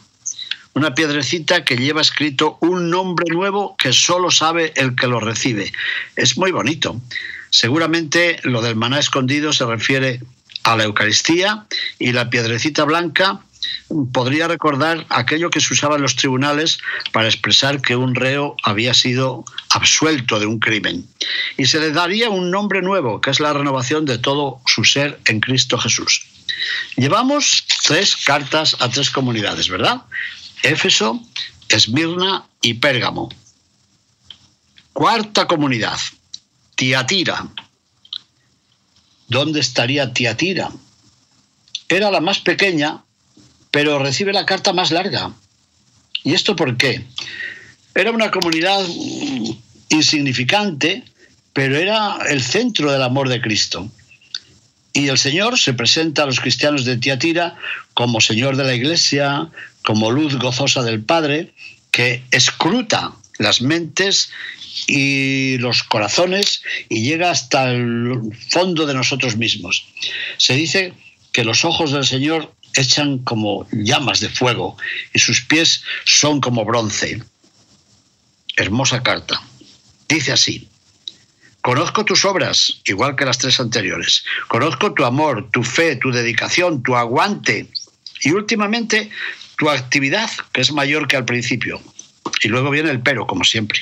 una 0.74 0.94
piedrecita 0.94 1.64
que 1.64 1.76
lleva 1.76 2.02
escrito 2.02 2.58
un 2.60 2.90
nombre 2.90 3.32
nuevo 3.32 3.76
que 3.76 3.92
solo 3.92 4.30
sabe 4.30 4.72
el 4.76 4.94
que 4.94 5.06
lo 5.06 5.20
recibe. 5.20 5.72
Es 6.16 6.36
muy 6.36 6.52
bonito. 6.52 7.00
Seguramente 7.50 8.38
lo 8.42 8.60
del 8.60 8.76
maná 8.76 8.98
escondido 8.98 9.52
se 9.52 9.64
refiere 9.64 10.20
a 10.64 10.76
la 10.76 10.84
Eucaristía 10.84 11.64
y 11.98 12.12
la 12.12 12.28
piedrecita 12.28 12.84
blanca 12.84 13.40
podría 14.12 14.48
recordar 14.48 15.06
aquello 15.08 15.50
que 15.50 15.60
se 15.60 15.72
usaba 15.72 15.96
en 15.96 16.02
los 16.02 16.16
tribunales 16.16 16.78
para 17.12 17.28
expresar 17.28 17.80
que 17.80 17.96
un 17.96 18.14
reo 18.14 18.56
había 18.62 18.94
sido 18.94 19.44
absuelto 19.70 20.40
de 20.40 20.46
un 20.46 20.58
crimen. 20.58 21.06
Y 21.56 21.66
se 21.66 21.80
le 21.80 21.92
daría 21.92 22.30
un 22.30 22.50
nombre 22.50 22.82
nuevo, 22.82 23.20
que 23.20 23.30
es 23.30 23.40
la 23.40 23.52
renovación 23.52 24.04
de 24.04 24.18
todo 24.18 24.60
su 24.66 24.84
ser 24.84 25.20
en 25.26 25.40
Cristo 25.40 25.78
Jesús. 25.78 26.26
Llevamos 26.96 27.64
tres 27.84 28.16
cartas 28.16 28.76
a 28.80 28.88
tres 28.88 29.10
comunidades, 29.10 29.68
¿verdad? 29.68 30.02
Éfeso, 30.62 31.22
Esmirna 31.68 32.46
y 32.62 32.74
Pérgamo. 32.74 33.28
Cuarta 34.92 35.46
comunidad, 35.46 35.98
Tiatira. 36.74 37.46
¿Dónde 39.28 39.60
estaría 39.60 40.12
Tiatira? 40.12 40.70
Era 41.88 42.10
la 42.10 42.20
más 42.20 42.40
pequeña, 42.40 43.04
pero 43.76 43.98
recibe 43.98 44.32
la 44.32 44.46
carta 44.46 44.72
más 44.72 44.90
larga. 44.90 45.34
¿Y 46.24 46.32
esto 46.32 46.56
por 46.56 46.78
qué? 46.78 47.04
Era 47.94 48.10
una 48.10 48.30
comunidad 48.30 48.82
insignificante, 49.90 51.02
pero 51.52 51.76
era 51.76 52.16
el 52.26 52.42
centro 52.42 52.90
del 52.90 53.02
amor 53.02 53.28
de 53.28 53.42
Cristo. 53.42 53.86
Y 54.94 55.08
el 55.08 55.18
Señor 55.18 55.58
se 55.58 55.74
presenta 55.74 56.22
a 56.22 56.26
los 56.26 56.40
cristianos 56.40 56.86
de 56.86 56.96
Tiatira 56.96 57.56
como 57.92 58.22
Señor 58.22 58.56
de 58.56 58.64
la 58.64 58.74
Iglesia, 58.74 59.50
como 59.82 60.10
luz 60.10 60.38
gozosa 60.38 60.82
del 60.82 61.02
Padre, 61.02 61.52
que 61.90 62.22
escruta 62.30 63.12
las 63.36 63.60
mentes 63.60 64.30
y 64.86 65.58
los 65.58 65.82
corazones 65.82 66.62
y 66.88 67.02
llega 67.02 67.30
hasta 67.30 67.70
el 67.72 68.22
fondo 68.48 68.86
de 68.86 68.94
nosotros 68.94 69.36
mismos. 69.36 69.84
Se 70.38 70.54
dice 70.54 70.94
que 71.30 71.44
los 71.44 71.66
ojos 71.66 71.92
del 71.92 72.06
Señor 72.06 72.55
echan 72.76 73.18
como 73.18 73.66
llamas 73.72 74.20
de 74.20 74.28
fuego 74.28 74.76
y 75.12 75.18
sus 75.18 75.40
pies 75.40 75.82
son 76.04 76.40
como 76.40 76.64
bronce. 76.64 77.22
Hermosa 78.56 79.02
carta. 79.02 79.42
Dice 80.08 80.32
así, 80.32 80.68
conozco 81.60 82.04
tus 82.04 82.24
obras, 82.24 82.80
igual 82.84 83.16
que 83.16 83.24
las 83.24 83.38
tres 83.38 83.58
anteriores. 83.58 84.24
Conozco 84.48 84.94
tu 84.94 85.04
amor, 85.04 85.50
tu 85.50 85.62
fe, 85.62 85.96
tu 85.96 86.12
dedicación, 86.12 86.82
tu 86.82 86.96
aguante. 86.96 87.66
Y 88.20 88.30
últimamente 88.30 89.10
tu 89.58 89.68
actividad, 89.68 90.30
que 90.52 90.60
es 90.60 90.72
mayor 90.72 91.08
que 91.08 91.16
al 91.16 91.24
principio. 91.24 91.80
Y 92.42 92.48
luego 92.48 92.70
viene 92.70 92.90
el 92.90 93.00
pero, 93.00 93.26
como 93.26 93.44
siempre. 93.44 93.80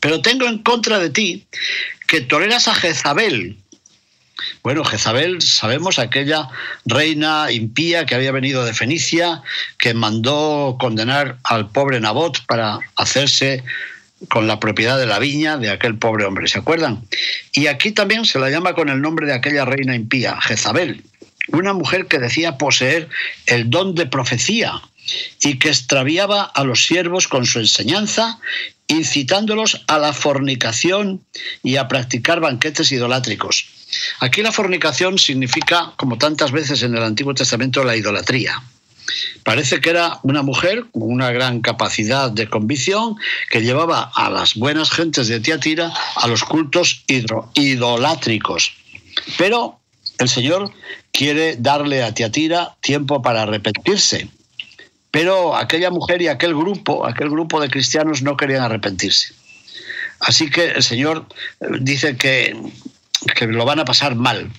Pero 0.00 0.22
tengo 0.22 0.46
en 0.46 0.58
contra 0.62 0.98
de 0.98 1.10
ti 1.10 1.46
que 2.08 2.20
toleras 2.20 2.68
a 2.68 2.74
Jezabel. 2.74 3.61
Bueno, 4.62 4.84
Jezabel, 4.84 5.42
sabemos, 5.42 5.98
aquella 5.98 6.48
reina 6.84 7.50
impía 7.50 8.06
que 8.06 8.14
había 8.14 8.32
venido 8.32 8.64
de 8.64 8.74
Fenicia, 8.74 9.42
que 9.78 9.94
mandó 9.94 10.76
condenar 10.78 11.38
al 11.44 11.70
pobre 11.70 12.00
Nabot 12.00 12.44
para 12.46 12.78
hacerse 12.96 13.64
con 14.28 14.46
la 14.46 14.60
propiedad 14.60 14.98
de 14.98 15.06
la 15.06 15.18
viña 15.18 15.56
de 15.56 15.70
aquel 15.70 15.98
pobre 15.98 16.24
hombre, 16.24 16.46
¿se 16.46 16.58
acuerdan? 16.58 17.04
Y 17.52 17.66
aquí 17.66 17.90
también 17.90 18.24
se 18.24 18.38
la 18.38 18.50
llama 18.50 18.74
con 18.74 18.88
el 18.88 19.00
nombre 19.00 19.26
de 19.26 19.34
aquella 19.34 19.64
reina 19.64 19.96
impía, 19.96 20.40
Jezabel 20.40 21.02
una 21.48 21.72
mujer 21.72 22.06
que 22.06 22.18
decía 22.18 22.58
poseer 22.58 23.08
el 23.46 23.70
don 23.70 23.94
de 23.94 24.06
profecía 24.06 24.80
y 25.40 25.58
que 25.58 25.68
extraviaba 25.68 26.42
a 26.42 26.64
los 26.64 26.84
siervos 26.84 27.28
con 27.28 27.46
su 27.46 27.58
enseñanza, 27.58 28.38
incitándolos 28.86 29.82
a 29.88 29.98
la 29.98 30.12
fornicación 30.12 31.24
y 31.62 31.76
a 31.76 31.88
practicar 31.88 32.40
banquetes 32.40 32.92
idolátricos. 32.92 33.66
Aquí 34.20 34.42
la 34.42 34.52
fornicación 34.52 35.18
significa, 35.18 35.92
como 35.96 36.18
tantas 36.18 36.52
veces 36.52 36.82
en 36.82 36.96
el 36.96 37.02
Antiguo 37.02 37.34
Testamento, 37.34 37.84
la 37.84 37.96
idolatría. 37.96 38.62
Parece 39.42 39.80
que 39.80 39.90
era 39.90 40.20
una 40.22 40.42
mujer 40.42 40.86
con 40.92 41.02
una 41.02 41.32
gran 41.32 41.60
capacidad 41.60 42.30
de 42.30 42.48
convicción 42.48 43.16
que 43.50 43.62
llevaba 43.62 44.10
a 44.14 44.30
las 44.30 44.54
buenas 44.54 44.90
gentes 44.90 45.28
de 45.28 45.40
Tiatira 45.40 45.92
a 46.16 46.26
los 46.28 46.44
cultos 46.44 47.04
idolátricos. 47.54 48.72
Pero 49.36 49.80
el 50.18 50.28
Señor 50.28 50.72
quiere 51.10 51.56
darle 51.56 52.02
a 52.02 52.14
Tiatira 52.14 52.76
tiempo 52.80 53.20
para 53.22 53.42
arrepentirse. 53.42 54.28
Pero 55.10 55.56
aquella 55.56 55.90
mujer 55.90 56.22
y 56.22 56.28
aquel 56.28 56.54
grupo, 56.54 57.06
aquel 57.06 57.28
grupo 57.28 57.60
de 57.60 57.68
cristianos 57.68 58.22
no 58.22 58.36
querían 58.36 58.62
arrepentirse. 58.62 59.34
Así 60.20 60.48
que 60.48 60.70
el 60.70 60.82
Señor 60.82 61.26
eh, 61.60 61.66
dice 61.80 62.16
que, 62.16 62.56
que 63.34 63.46
lo 63.46 63.64
van 63.64 63.80
a 63.80 63.84
pasar 63.84 64.14
mal. 64.14 64.50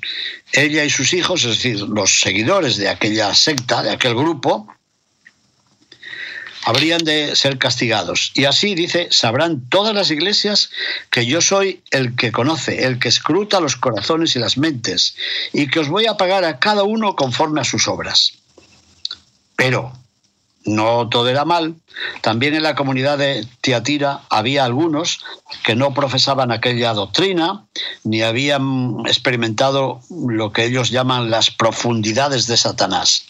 Ella 0.52 0.84
y 0.84 0.90
sus 0.90 1.14
hijos, 1.14 1.44
es 1.44 1.58
decir, 1.58 1.82
los 1.82 2.20
seguidores 2.20 2.78
de 2.78 2.90
aquella 2.90 3.34
secta, 3.34 3.84
de 3.84 3.92
aquel 3.92 4.16
grupo, 4.16 4.68
habrían 6.66 7.04
de 7.04 7.36
ser 7.36 7.58
castigados. 7.58 8.32
Y 8.36 8.46
así 8.46 8.76
dice, 8.76 9.08
sabrán 9.12 9.68
todas 9.70 9.94
las 9.94 10.12
iglesias 10.12 10.70
que 11.10 11.26
yo 11.26 11.42
soy 11.42 11.82
el 11.92 12.16
que 12.16 12.32
conoce, 12.32 12.86
el 12.86 13.00
que 13.00 13.10
escruta 13.10 13.60
los 13.60 13.76
corazones 13.76 14.36
y 14.36 14.40
las 14.40 14.58
mentes, 14.58 15.16
y 15.52 15.68
que 15.68 15.80
os 15.80 15.90
voy 15.90 16.06
a 16.06 16.18
pagar 16.18 16.46
a 16.46 16.60
cada 16.60 16.84
uno 16.84 17.16
conforme 17.16 17.62
a 17.62 17.66
sus 17.66 17.88
obras. 17.88 18.34
Pero 19.56 19.94
no 20.66 21.10
todo 21.10 21.28
era 21.30 21.46
mal. 21.46 21.76
También 22.22 22.56
en 22.56 22.64
la 22.64 22.76
comunidad 22.76 23.18
de 23.18 23.46
Tiatira 23.62 24.22
había 24.30 24.66
algunos 24.66 25.20
que 25.64 25.76
no 25.76 25.94
profesaban 25.94 26.52
aquella 26.52 26.94
doctrina, 26.94 27.66
ni 28.04 28.22
habían 28.22 28.98
experimentado 29.06 30.02
lo 30.10 30.52
que 30.52 30.66
ellos 30.66 30.90
llaman 30.90 31.30
las 31.30 31.52
profundidades 31.52 32.48
de 32.48 32.58
Satanás. 32.58 33.26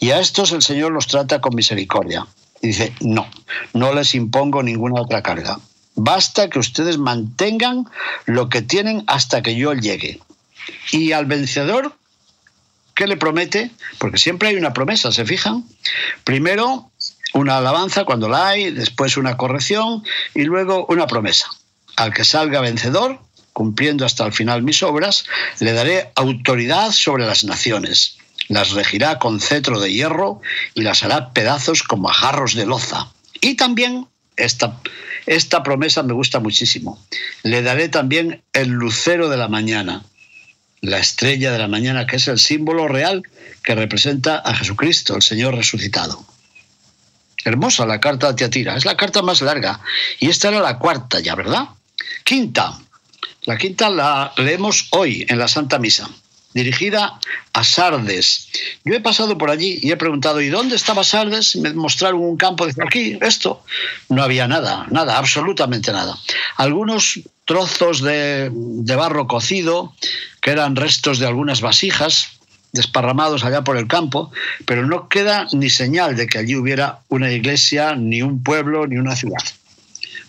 Y 0.00 0.10
a 0.10 0.20
estos 0.20 0.52
el 0.52 0.62
Señor 0.62 0.92
los 0.92 1.06
trata 1.06 1.40
con 1.40 1.54
misericordia. 1.54 2.26
Y 2.62 2.68
dice, 2.68 2.94
no, 3.00 3.26
no 3.72 3.92
les 3.92 4.14
impongo 4.14 4.62
ninguna 4.62 5.00
otra 5.00 5.22
carga. 5.22 5.58
Basta 5.96 6.48
que 6.48 6.58
ustedes 6.58 6.98
mantengan 6.98 7.86
lo 8.24 8.48
que 8.48 8.62
tienen 8.62 9.04
hasta 9.06 9.42
que 9.42 9.54
yo 9.54 9.74
llegue. 9.74 10.20
Y 10.92 11.12
al 11.12 11.26
vencedor, 11.26 11.94
¿qué 12.94 13.06
le 13.06 13.16
promete? 13.16 13.70
Porque 13.98 14.18
siempre 14.18 14.48
hay 14.48 14.56
una 14.56 14.72
promesa, 14.72 15.12
¿se 15.12 15.24
fijan? 15.24 15.64
Primero 16.24 16.90
una 17.34 17.58
alabanza 17.58 18.04
cuando 18.04 18.28
la 18.28 18.48
hay, 18.48 18.70
después 18.70 19.16
una 19.16 19.36
corrección 19.36 20.04
y 20.34 20.44
luego 20.44 20.86
una 20.86 21.06
promesa. 21.06 21.46
Al 21.96 22.12
que 22.12 22.24
salga 22.24 22.60
vencedor, 22.60 23.18
cumpliendo 23.52 24.04
hasta 24.04 24.24
el 24.26 24.32
final 24.32 24.62
mis 24.62 24.82
obras, 24.82 25.24
le 25.60 25.72
daré 25.72 26.12
autoridad 26.14 26.92
sobre 26.92 27.26
las 27.26 27.44
naciones 27.44 28.18
las 28.48 28.72
regirá 28.72 29.18
con 29.18 29.40
cetro 29.40 29.80
de 29.80 29.92
hierro 29.92 30.40
y 30.74 30.82
las 30.82 31.02
hará 31.02 31.32
pedazos 31.32 31.82
como 31.82 32.10
a 32.10 32.14
jarros 32.14 32.54
de 32.54 32.66
loza. 32.66 33.12
Y 33.40 33.54
también 33.54 34.06
esta, 34.36 34.80
esta 35.26 35.62
promesa 35.62 36.02
me 36.02 36.12
gusta 36.12 36.40
muchísimo. 36.40 37.02
Le 37.42 37.62
daré 37.62 37.88
también 37.88 38.42
el 38.52 38.68
lucero 38.68 39.28
de 39.28 39.36
la 39.36 39.48
mañana, 39.48 40.04
la 40.90 40.98
estrella 40.98 41.52
de 41.52 41.58
la 41.58 41.68
mañana, 41.68 42.06
que 42.06 42.16
es 42.16 42.28
el 42.28 42.38
símbolo 42.38 42.88
real 42.88 43.22
que 43.62 43.74
representa 43.74 44.38
a 44.38 44.54
Jesucristo, 44.54 45.16
el 45.16 45.22
Señor 45.22 45.54
resucitado. 45.54 46.24
Hermosa 47.44 47.86
la 47.86 48.00
carta 48.00 48.28
de 48.28 48.34
Tiatira, 48.34 48.76
es 48.76 48.84
la 48.84 48.96
carta 48.96 49.22
más 49.22 49.42
larga. 49.42 49.80
Y 50.18 50.28
esta 50.28 50.48
era 50.48 50.60
la 50.60 50.78
cuarta 50.78 51.20
ya, 51.20 51.34
¿verdad? 51.34 51.68
Quinta. 52.24 52.78
La 53.42 53.58
quinta 53.58 53.90
la 53.90 54.32
leemos 54.36 54.88
hoy 54.90 55.26
en 55.28 55.38
la 55.38 55.48
Santa 55.48 55.78
Misa 55.78 56.08
dirigida 56.54 57.18
a 57.52 57.64
Sardes. 57.64 58.48
Yo 58.84 58.94
he 58.94 59.00
pasado 59.00 59.36
por 59.36 59.50
allí 59.50 59.78
y 59.82 59.90
he 59.90 59.96
preguntado, 59.96 60.40
¿y 60.40 60.48
dónde 60.48 60.76
estaba 60.76 61.04
Sardes? 61.04 61.56
Me 61.56 61.72
mostraron 61.74 62.22
un 62.22 62.36
campo, 62.36 62.66
de 62.66 62.72
aquí, 62.82 63.18
esto. 63.20 63.62
No 64.08 64.22
había 64.22 64.48
nada, 64.48 64.86
nada, 64.90 65.18
absolutamente 65.18 65.92
nada. 65.92 66.16
Algunos 66.56 67.20
trozos 67.44 68.00
de, 68.00 68.50
de 68.52 68.96
barro 68.96 69.26
cocido, 69.26 69.92
que 70.40 70.52
eran 70.52 70.76
restos 70.76 71.18
de 71.18 71.26
algunas 71.26 71.60
vasijas, 71.60 72.28
desparramados 72.72 73.44
allá 73.44 73.62
por 73.62 73.76
el 73.76 73.86
campo, 73.86 74.32
pero 74.66 74.86
no 74.86 75.08
queda 75.08 75.46
ni 75.52 75.70
señal 75.70 76.16
de 76.16 76.26
que 76.26 76.38
allí 76.38 76.56
hubiera 76.56 77.00
una 77.08 77.30
iglesia, 77.30 77.94
ni 77.94 78.22
un 78.22 78.42
pueblo, 78.42 78.86
ni 78.86 78.96
una 78.96 79.14
ciudad. 79.14 79.42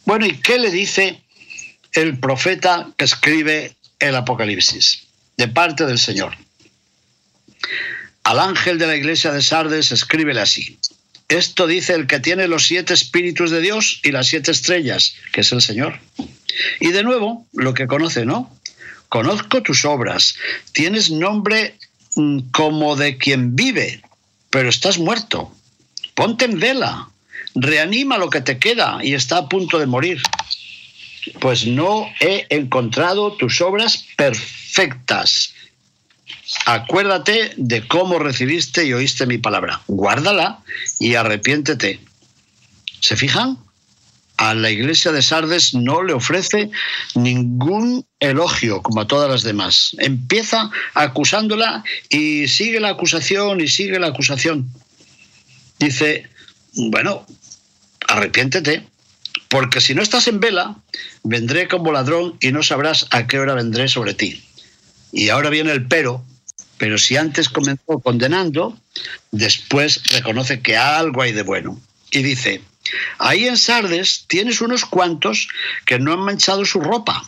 Bueno, 0.05 0.27
¿y 0.27 0.37
qué 0.37 0.59
le 0.59 0.69
dice 0.69 1.21
el 1.93 2.19
profeta 2.19 2.89
que 2.97 3.05
escribe 3.05 3.75
el 3.99 4.15
Apocalipsis? 4.15 5.04
De 5.37 5.47
parte 5.47 5.85
del 5.85 5.99
Señor. 5.99 6.35
Al 8.23 8.39
ángel 8.39 8.77
de 8.77 8.87
la 8.87 8.95
iglesia 8.95 9.31
de 9.31 9.41
Sardes 9.41 9.91
escríbele 9.91 10.41
así. 10.41 10.79
Esto 11.27 11.67
dice 11.67 11.93
el 11.93 12.07
que 12.07 12.19
tiene 12.19 12.47
los 12.47 12.67
siete 12.67 12.93
espíritus 12.93 13.51
de 13.51 13.61
Dios 13.61 13.99
y 14.03 14.11
las 14.11 14.27
siete 14.27 14.51
estrellas, 14.51 15.15
que 15.31 15.41
es 15.41 15.51
el 15.51 15.61
Señor. 15.61 15.99
Y 16.79 16.91
de 16.91 17.03
nuevo, 17.03 17.45
lo 17.53 17.73
que 17.73 17.87
conoce, 17.87 18.25
¿no? 18.25 18.55
Conozco 19.09 19.61
tus 19.61 19.85
obras. 19.85 20.35
Tienes 20.71 21.09
nombre 21.09 21.77
mm, 22.15 22.39
como 22.51 22.95
de 22.95 23.17
quien 23.17 23.55
vive, 23.55 24.01
pero 24.49 24.69
estás 24.69 24.97
muerto. 24.97 25.53
Ponte 26.13 26.45
en 26.45 26.59
vela. 26.59 27.09
Reanima 27.55 28.17
lo 28.17 28.29
que 28.29 28.41
te 28.41 28.57
queda 28.57 28.99
y 29.03 29.13
está 29.13 29.37
a 29.37 29.49
punto 29.49 29.79
de 29.79 29.85
morir. 29.85 30.21
Pues 31.39 31.65
no 31.65 32.07
he 32.19 32.45
encontrado 32.49 33.33
tus 33.33 33.61
obras 33.61 34.05
perfectas 34.15 35.53
Acuérdate 36.65 37.53
de 37.57 37.87
cómo 37.87 38.19
recibiste 38.19 38.85
y 38.85 38.93
oíste 38.93 39.25
mi 39.25 39.37
palabra. 39.37 39.81
Guárdala 39.87 40.59
y 40.99 41.15
arrepiéntete. 41.15 41.99
¿Se 43.01 43.15
fijan? 43.15 43.57
A 44.37 44.53
la 44.53 44.69
iglesia 44.69 45.11
de 45.11 45.21
Sardes 45.21 45.73
no 45.73 46.03
le 46.03 46.13
ofrece 46.13 46.69
ningún 47.13 48.05
elogio 48.19 48.81
como 48.81 49.01
a 49.01 49.07
todas 49.07 49.29
las 49.29 49.43
demás. 49.43 49.95
Empieza 49.99 50.69
acusándola 50.93 51.83
y 52.09 52.47
sigue 52.47 52.79
la 52.79 52.89
acusación 52.89 53.61
y 53.61 53.67
sigue 53.67 53.97
la 53.97 54.07
acusación. 54.07 54.69
Dice, 55.79 56.27
bueno, 56.73 57.25
arrepiéntete, 58.07 58.85
porque 59.55 59.79
si 59.79 59.95
no 59.95 60.01
estás 60.01 60.27
en 60.27 60.41
vela, 60.41 60.75
vendré 61.23 61.69
como 61.69 61.93
ladrón 61.93 62.35
y 62.41 62.51
no 62.51 62.61
sabrás 62.61 63.07
a 63.11 63.25
qué 63.25 63.39
hora 63.39 63.53
vendré 63.53 63.87
sobre 63.87 64.13
ti. 64.13 64.43
Y 65.13 65.29
ahora 65.29 65.49
viene 65.49 65.71
el 65.71 65.87
pero, 65.87 66.25
pero 66.77 66.97
si 66.97 67.15
antes 67.15 67.47
comenzó 67.47 67.99
condenando, 68.03 68.77
después 69.31 70.01
reconoce 70.11 70.59
que 70.59 70.75
algo 70.75 71.21
hay 71.21 71.31
de 71.31 71.43
bueno. 71.43 71.79
Y 72.11 72.21
dice, 72.21 72.63
ahí 73.17 73.47
en 73.47 73.55
Sardes 73.55 74.25
tienes 74.27 74.59
unos 74.59 74.83
cuantos 74.83 75.47
que 75.85 75.99
no 75.99 76.11
han 76.11 76.19
manchado 76.19 76.65
su 76.65 76.81
ropa. 76.81 77.23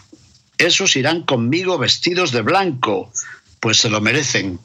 Esos 0.58 0.98
irán 0.98 1.24
conmigo 1.24 1.78
vestidos 1.78 2.34
de 2.34 2.42
blanco, 2.42 3.10
pues 3.62 3.78
se 3.78 3.90
lo 3.90 4.02
merecen. 4.02 4.60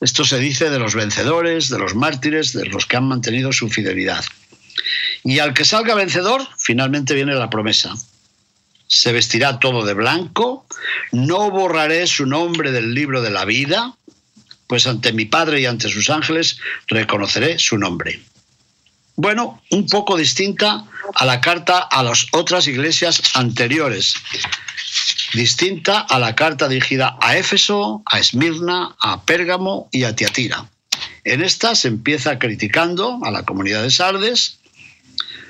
Esto 0.00 0.24
se 0.24 0.38
dice 0.38 0.70
de 0.70 0.78
los 0.78 0.94
vencedores, 0.94 1.68
de 1.68 1.80
los 1.80 1.94
mártires, 1.94 2.54
de 2.54 2.64
los 2.64 2.86
que 2.86 2.96
han 2.96 3.08
mantenido 3.08 3.52
su 3.52 3.68
fidelidad. 3.68 4.24
Y 5.24 5.38
al 5.38 5.54
que 5.54 5.64
salga 5.64 5.94
vencedor, 5.94 6.46
finalmente 6.58 7.14
viene 7.14 7.34
la 7.34 7.50
promesa 7.50 7.94
se 8.88 9.12
vestirá 9.12 9.60
todo 9.60 9.84
de 9.84 9.94
blanco, 9.94 10.66
no 11.12 11.50
borraré 11.50 12.06
su 12.06 12.26
nombre 12.26 12.72
del 12.72 12.94
libro 12.94 13.20
de 13.22 13.30
la 13.30 13.44
vida, 13.44 13.94
pues 14.66 14.86
ante 14.86 15.12
mi 15.12 15.26
Padre 15.26 15.60
y 15.60 15.66
ante 15.66 15.88
sus 15.88 16.10
ángeles 16.10 16.58
reconoceré 16.88 17.58
su 17.58 17.78
nombre. 17.78 18.20
Bueno, 19.16 19.62
un 19.70 19.86
poco 19.86 20.16
distinta 20.16 20.84
a 21.14 21.24
la 21.24 21.40
carta 21.40 21.78
a 21.78 22.02
las 22.02 22.26
otras 22.32 22.66
iglesias 22.66 23.22
anteriores, 23.34 24.14
distinta 25.34 26.00
a 26.00 26.18
la 26.18 26.34
carta 26.34 26.68
dirigida 26.68 27.16
a 27.20 27.36
Éfeso, 27.36 28.02
a 28.06 28.18
Esmirna, 28.18 28.96
a 29.00 29.22
Pérgamo 29.22 29.88
y 29.92 30.04
a 30.04 30.16
Tiatira. 30.16 30.66
En 31.24 31.42
esta 31.42 31.74
se 31.74 31.88
empieza 31.88 32.38
criticando 32.38 33.20
a 33.22 33.30
la 33.30 33.44
comunidad 33.44 33.82
de 33.82 33.90
Sardes, 33.90 34.57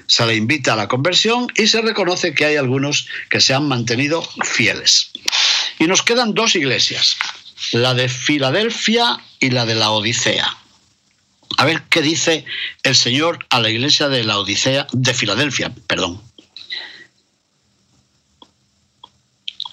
se 0.08 0.26
le 0.26 0.34
invita 0.34 0.72
a 0.72 0.76
la 0.76 0.88
conversión 0.88 1.46
y 1.54 1.68
se 1.68 1.82
reconoce 1.82 2.34
que 2.34 2.46
hay 2.46 2.56
algunos 2.56 3.06
que 3.28 3.40
se 3.40 3.54
han 3.54 3.68
mantenido 3.68 4.22
fieles. 4.42 5.12
Y 5.78 5.86
nos 5.86 6.02
quedan 6.02 6.34
dos 6.34 6.56
iglesias, 6.56 7.16
la 7.72 7.94
de 7.94 8.08
Filadelfia 8.08 9.18
y 9.38 9.50
la 9.50 9.66
de 9.66 9.74
la 9.74 9.90
Odisea. 9.90 10.56
A 11.58 11.64
ver 11.64 11.82
qué 11.90 12.02
dice 12.02 12.44
el 12.82 12.96
Señor 12.96 13.46
a 13.50 13.60
la 13.60 13.68
iglesia 13.68 14.08
de 14.08 14.24
la 14.24 14.38
Odisea, 14.38 14.86
de 14.92 15.14
Filadelfia, 15.14 15.72
perdón. 15.86 16.20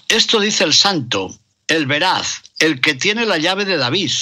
Esto 0.08 0.38
dice 0.38 0.64
el 0.64 0.74
santo, 0.74 1.36
el 1.66 1.86
veraz, 1.86 2.42
el 2.58 2.80
que 2.80 2.94
tiene 2.94 3.24
la 3.24 3.38
llave 3.38 3.64
de 3.64 3.76
David, 3.76 4.12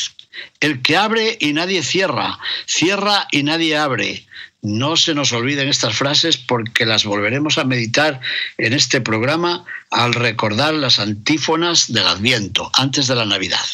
el 0.61 0.81
que 0.81 0.97
abre 0.97 1.37
y 1.41 1.53
nadie 1.53 1.83
cierra, 1.83 2.39
cierra 2.67 3.27
y 3.31 3.43
nadie 3.43 3.77
abre, 3.77 4.27
no 4.65 4.97
se 4.97 5.15
nos 5.15 5.33
olviden 5.33 5.69
estas 5.69 5.95
frases 5.95 6.39
porque 6.39 6.87
las 6.87 7.05
volveremos 7.05 7.59
a 7.59 7.65
meditar 7.65 8.21
en 8.57 8.73
este 8.73 9.03
programa 9.03 9.65
al 9.91 10.15
recordar 10.15 10.73
las 10.73 10.99
antífonas 10.99 11.93
del 11.93 12.07
Adviento, 12.07 12.71
antes 12.73 13.07
de 13.07 13.15
la 13.15 13.27
Navidad. 13.27 13.65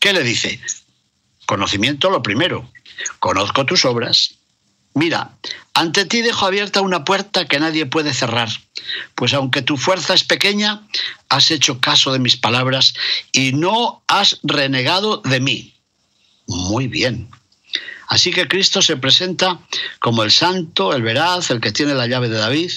¿Qué 0.00 0.12
le 0.12 0.24
dice? 0.24 0.60
Conocimiento 1.46 2.10
lo 2.10 2.24
primero. 2.24 2.68
Conozco 3.20 3.64
tus 3.64 3.84
obras. 3.84 4.34
Mira, 4.94 5.30
ante 5.74 6.04
ti 6.04 6.22
dejo 6.22 6.44
abierta 6.44 6.80
una 6.80 7.04
puerta 7.04 7.46
que 7.46 7.60
nadie 7.60 7.86
puede 7.86 8.12
cerrar, 8.12 8.48
pues 9.14 9.32
aunque 9.32 9.62
tu 9.62 9.76
fuerza 9.76 10.14
es 10.14 10.24
pequeña, 10.24 10.82
has 11.28 11.52
hecho 11.52 11.80
caso 11.80 12.12
de 12.12 12.18
mis 12.18 12.36
palabras 12.36 12.94
y 13.30 13.52
no 13.52 14.02
has 14.08 14.40
renegado 14.42 15.18
de 15.18 15.38
mí. 15.38 15.74
Muy 16.48 16.88
bien, 16.88 17.30
Así 18.10 18.32
que 18.32 18.48
Cristo 18.48 18.82
se 18.82 18.96
presenta 18.96 19.60
como 20.00 20.24
el 20.24 20.32
santo, 20.32 20.92
el 20.92 21.02
veraz, 21.02 21.50
el 21.50 21.60
que 21.60 21.70
tiene 21.70 21.94
la 21.94 22.08
llave 22.08 22.28
de 22.28 22.38
David, 22.38 22.72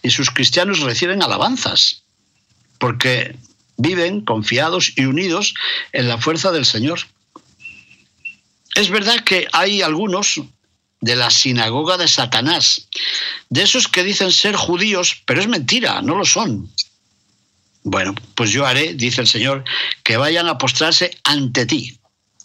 y 0.00 0.10
sus 0.10 0.30
cristianos 0.30 0.78
reciben 0.78 1.24
alabanzas, 1.24 2.04
porque 2.78 3.34
viven 3.78 4.20
confiados 4.20 4.92
y 4.94 5.06
unidos 5.06 5.54
en 5.92 6.06
la 6.06 6.18
fuerza 6.18 6.52
del 6.52 6.64
Señor. 6.64 7.00
Es 8.76 8.90
verdad 8.90 9.24
que 9.24 9.48
hay 9.52 9.82
algunos 9.82 10.40
de 11.00 11.16
la 11.16 11.30
sinagoga 11.30 11.96
de 11.96 12.06
Satanás, 12.06 12.86
de 13.48 13.62
esos 13.62 13.88
que 13.88 14.04
dicen 14.04 14.30
ser 14.30 14.54
judíos, 14.54 15.20
pero 15.26 15.40
es 15.40 15.48
mentira, 15.48 16.00
no 16.00 16.14
lo 16.14 16.24
son. 16.24 16.72
Bueno, 17.82 18.14
pues 18.36 18.52
yo 18.52 18.64
haré, 18.66 18.94
dice 18.94 19.20
el 19.20 19.26
Señor, 19.26 19.64
que 20.04 20.16
vayan 20.16 20.46
a 20.46 20.58
postrarse 20.58 21.18
ante 21.24 21.66
ti 21.66 21.98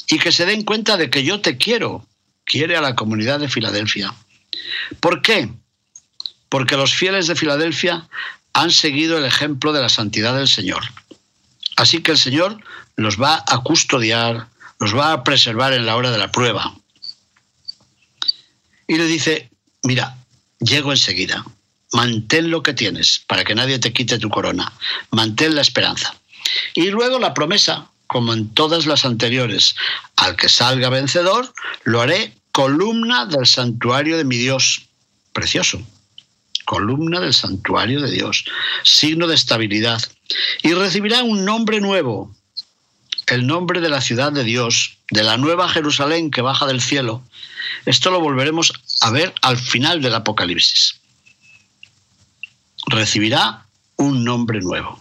y 0.07 0.17
que 0.17 0.31
se 0.31 0.47
den 0.47 0.63
cuenta 0.63 0.97
de 0.97 1.11
que 1.11 1.23
yo 1.23 1.39
te 1.39 1.57
quiero 1.57 2.07
quiere 2.45 2.77
a 2.77 2.81
la 2.81 2.95
comunidad 2.95 3.39
de 3.39 3.49
Filadelfia. 3.49 4.13
¿Por 4.99 5.21
qué? 5.21 5.49
Porque 6.49 6.77
los 6.77 6.93
fieles 6.93 7.27
de 7.27 7.35
Filadelfia 7.35 8.07
han 8.53 8.71
seguido 8.71 9.17
el 9.17 9.25
ejemplo 9.25 9.73
de 9.73 9.81
la 9.81 9.89
santidad 9.89 10.35
del 10.35 10.47
Señor. 10.47 10.83
Así 11.75 12.01
que 12.01 12.11
el 12.11 12.17
Señor 12.17 12.57
los 12.95 13.21
va 13.21 13.43
a 13.47 13.61
custodiar, 13.63 14.47
los 14.79 14.95
va 14.95 15.11
a 15.11 15.23
preservar 15.23 15.73
en 15.73 15.85
la 15.85 15.95
hora 15.95 16.11
de 16.11 16.17
la 16.17 16.31
prueba. 16.31 16.73
Y 18.87 18.95
le 18.95 19.05
dice, 19.05 19.49
mira, 19.83 20.15
llego 20.59 20.91
enseguida, 20.91 21.43
mantén 21.91 22.49
lo 22.49 22.63
que 22.63 22.73
tienes 22.73 23.23
para 23.27 23.43
que 23.43 23.55
nadie 23.55 23.79
te 23.79 23.91
quite 23.91 24.19
tu 24.19 24.29
corona, 24.29 24.71
mantén 25.11 25.55
la 25.55 25.61
esperanza. 25.61 26.15
Y 26.73 26.91
luego 26.91 27.19
la 27.19 27.33
promesa, 27.33 27.89
como 28.07 28.33
en 28.33 28.49
todas 28.53 28.85
las 28.85 29.05
anteriores. 29.05 29.75
Al 30.15 30.35
que 30.35 30.49
salga 30.49 30.89
vencedor, 30.89 31.53
lo 31.83 32.01
haré 32.01 32.33
columna 32.51 33.25
del 33.25 33.45
santuario 33.45 34.17
de 34.17 34.25
mi 34.25 34.37
Dios. 34.37 34.83
Precioso. 35.33 35.81
Columna 36.65 37.19
del 37.19 37.33
santuario 37.33 38.01
de 38.01 38.11
Dios. 38.11 38.45
Signo 38.83 39.27
de 39.27 39.35
estabilidad. 39.35 40.01
Y 40.63 40.73
recibirá 40.73 41.23
un 41.23 41.45
nombre 41.45 41.81
nuevo. 41.81 42.33
El 43.27 43.47
nombre 43.47 43.81
de 43.81 43.89
la 43.89 44.01
ciudad 44.01 44.31
de 44.31 44.43
Dios, 44.43 44.97
de 45.09 45.23
la 45.23 45.37
nueva 45.37 45.67
Jerusalén 45.67 46.31
que 46.31 46.41
baja 46.41 46.65
del 46.67 46.81
cielo. 46.81 47.23
Esto 47.85 48.11
lo 48.11 48.19
volveremos 48.19 48.73
a 49.01 49.11
ver 49.11 49.33
al 49.41 49.57
final 49.57 50.01
del 50.01 50.15
Apocalipsis. 50.15 50.99
recibirá 52.87 53.65
un 53.97 54.23
nombre 54.23 54.59
nuevo. 54.59 54.99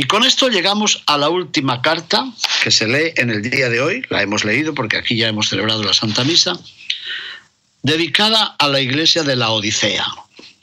Y 0.00 0.04
con 0.04 0.24
esto 0.24 0.48
llegamos 0.48 1.02
a 1.04 1.18
la 1.18 1.28
última 1.28 1.82
carta 1.82 2.24
que 2.64 2.70
se 2.70 2.88
lee 2.88 3.12
en 3.16 3.28
el 3.28 3.42
día 3.42 3.68
de 3.68 3.82
hoy, 3.82 4.02
la 4.08 4.22
hemos 4.22 4.46
leído 4.46 4.74
porque 4.74 4.96
aquí 4.96 5.14
ya 5.14 5.28
hemos 5.28 5.50
celebrado 5.50 5.84
la 5.84 5.92
Santa 5.92 6.24
Misa, 6.24 6.58
dedicada 7.82 8.56
a 8.58 8.68
la 8.68 8.80
iglesia 8.80 9.24
de 9.24 9.36
la 9.36 9.50
Odisea. 9.50 10.06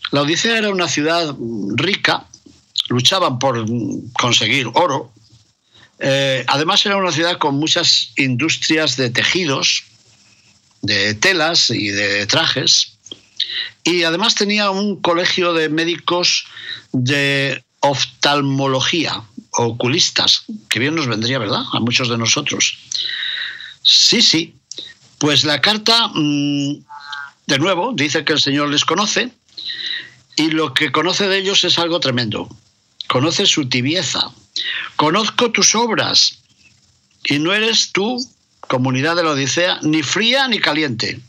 La 0.10 0.24
Odisea 0.24 0.58
era 0.58 0.72
una 0.72 0.88
ciudad 0.88 1.36
rica, 1.76 2.26
luchaban 2.90 3.38
por 3.38 3.64
conseguir 4.14 4.72
oro, 4.74 5.14
eh, 6.00 6.44
además 6.48 6.84
era 6.88 6.98
una 6.98 7.12
ciudad 7.12 7.38
con 7.38 7.60
muchas 7.60 8.14
industrias 8.16 8.98
de 8.98 9.12
tejidos, 9.12 9.84
de 10.82 11.14
telas 11.14 11.70
y 11.70 11.90
de 11.90 12.26
trajes, 12.26 12.98
y 13.84 14.02
además 14.02 14.34
tenía 14.34 14.72
un 14.72 15.00
colegio 15.00 15.54
de 15.54 15.70
médicos 15.70 16.48
de 16.92 17.64
oftalmología, 17.90 19.24
oculistas, 19.52 20.44
que 20.70 20.80
bien 20.80 20.96
nos 20.96 21.08
vendría, 21.08 21.40
¿verdad? 21.40 21.64
A 21.74 21.80
muchos 21.80 22.10
de 22.10 22.18
nosotros. 22.18 22.78
Sí, 23.82 24.22
sí. 24.22 24.56
Pues 25.18 25.44
la 25.44 25.62
carta, 25.62 26.10
mm, 26.14 26.84
de 27.48 27.60
nuevo, 27.60 27.94
dice 27.94 28.24
que 28.24 28.34
el 28.34 28.42
Señor 28.42 28.70
les 28.70 28.86
conoce 28.86 29.32
y 30.36 30.52
lo 30.52 30.74
que 30.74 30.92
conoce 30.92 31.28
de 31.28 31.40
ellos 31.40 31.64
es 31.64 31.80
algo 31.80 32.00
tremendo. 32.00 32.48
Conoce 33.08 33.46
su 33.46 33.68
tibieza. 33.70 34.32
Conozco 34.96 35.52
tus 35.52 35.74
obras 35.76 36.40
y 37.24 37.40
no 37.40 37.54
eres 37.54 37.92
tú, 37.92 38.18
comunidad 38.62 39.16
de 39.16 39.24
la 39.24 39.32
Odisea, 39.32 39.80
ni 39.82 40.04
fría 40.04 40.48
ni 40.48 40.60
caliente. 40.60 41.20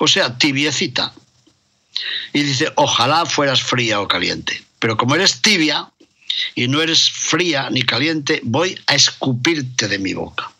O 0.00 0.08
sea, 0.08 0.36
tibiecita. 0.36 1.12
Y 2.32 2.42
dice, 2.42 2.72
ojalá 2.76 3.26
fueras 3.26 3.62
fría 3.62 4.00
o 4.00 4.08
caliente. 4.08 4.62
Pero 4.82 4.96
como 4.96 5.14
eres 5.14 5.40
tibia 5.42 5.88
y 6.56 6.66
no 6.66 6.82
eres 6.82 7.08
fría 7.08 7.70
ni 7.70 7.82
caliente, 7.82 8.40
voy 8.42 8.76
a 8.88 8.96
escupirte 8.96 9.86
de 9.86 10.00
mi 10.00 10.12
boca. 10.12 10.50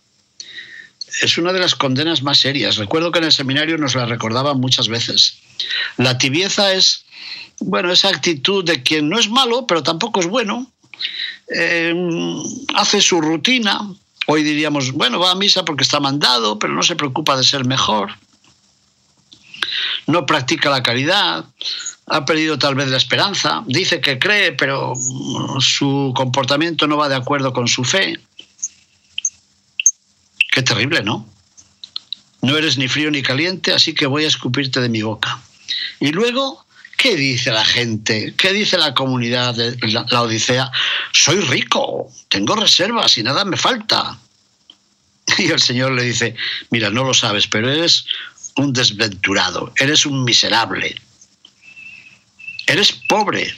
Es 1.23 1.39
una 1.39 1.53
de 1.53 1.59
las 1.59 1.75
condenas 1.75 2.23
más 2.23 2.39
serias. 2.39 2.77
Recuerdo 2.77 3.11
que 3.11 3.19
en 3.19 3.25
el 3.25 3.33
seminario 3.33 3.79
nos 3.79 3.97
la 3.97 4.07
recordaban 4.07 4.61
muchas 4.61 4.87
veces. 4.87 5.39
La 5.97 6.19
tibieza 6.19 6.73
es, 6.73 7.05
bueno, 7.59 7.91
esa 7.91 8.11
actitud 8.11 8.65
de 8.65 8.85
quien 8.85 9.09
no 9.09 9.19
es 9.19 9.29
malo, 9.29 9.67
pero 9.67 9.83
tampoco 9.83 10.21
es 10.21 10.29
bueno. 10.29 10.71
Eh, 11.53 11.93
hace 12.77 13.01
su 13.01 13.21
rutina. 13.21 13.81
Hoy 14.29 14.45
diríamos, 14.45 14.93
bueno, 14.93 15.19
va 15.19 15.33
a 15.33 15.35
misa 15.35 15.65
porque 15.65 15.83
está 15.83 15.99
mandado, 15.99 16.61
pero 16.61 16.73
no 16.73 16.85
se 16.85 16.95
preocupa 16.95 17.37
de 17.37 17.43
ser 17.43 17.65
mejor. 17.65 18.13
No 20.07 20.27
practica 20.27 20.71
la 20.71 20.83
caridad, 20.83 21.45
ha 22.07 22.25
perdido 22.25 22.59
tal 22.59 22.75
vez 22.75 22.89
la 22.89 22.97
esperanza, 22.97 23.63
dice 23.67 24.01
que 24.01 24.19
cree, 24.19 24.53
pero 24.53 24.95
su 25.61 26.13
comportamiento 26.17 26.87
no 26.87 26.97
va 26.97 27.09
de 27.09 27.15
acuerdo 27.15 27.53
con 27.53 27.69
su 27.69 27.85
fe. 27.85 28.19
Qué 30.51 30.63
terrible, 30.63 31.03
¿no? 31.03 31.27
No 32.43 32.59
eres 32.59 32.77
ni 32.77 32.89
frío 32.89 33.11
ni 33.11 33.23
caliente, 33.23 33.73
así 33.73 33.95
que 33.95 34.07
voy 34.07 34.25
a 34.25 34.29
escupirte 34.29 34.81
de 34.81 34.89
mi 34.89 35.03
boca. 35.03 35.41
Y 36.01 36.09
luego, 36.09 36.67
¿qué 36.99 37.15
dice 37.15 37.53
la 37.53 37.65
gente? 37.65 38.35
¿Qué 38.37 38.53
dice 38.53 38.77
la 38.77 38.95
comunidad 38.95 39.55
de 39.55 39.77
la, 39.89 40.23
Odisea? 40.23 40.71
Soy 41.13 41.41
rico, 41.41 42.11
tengo 42.29 42.57
reservas 42.57 43.17
y 43.17 43.23
nada 43.23 43.45
me 43.45 43.57
falta. 43.57 44.19
Y 45.39 45.47
el 45.47 45.61
Señor 45.61 45.93
le 45.93 46.03
dice, 46.03 46.35
mira, 46.71 46.91
no 46.91 47.05
lo 47.05 47.15
sabes, 47.15 47.47
pero 47.47 47.71
eres 47.71 48.05
un 48.57 48.73
desventurado, 48.73 49.73
eres 49.79 50.07
un 50.07 50.25
miserable 50.25 50.97
eres 52.67 52.93
pobre. 52.93 53.55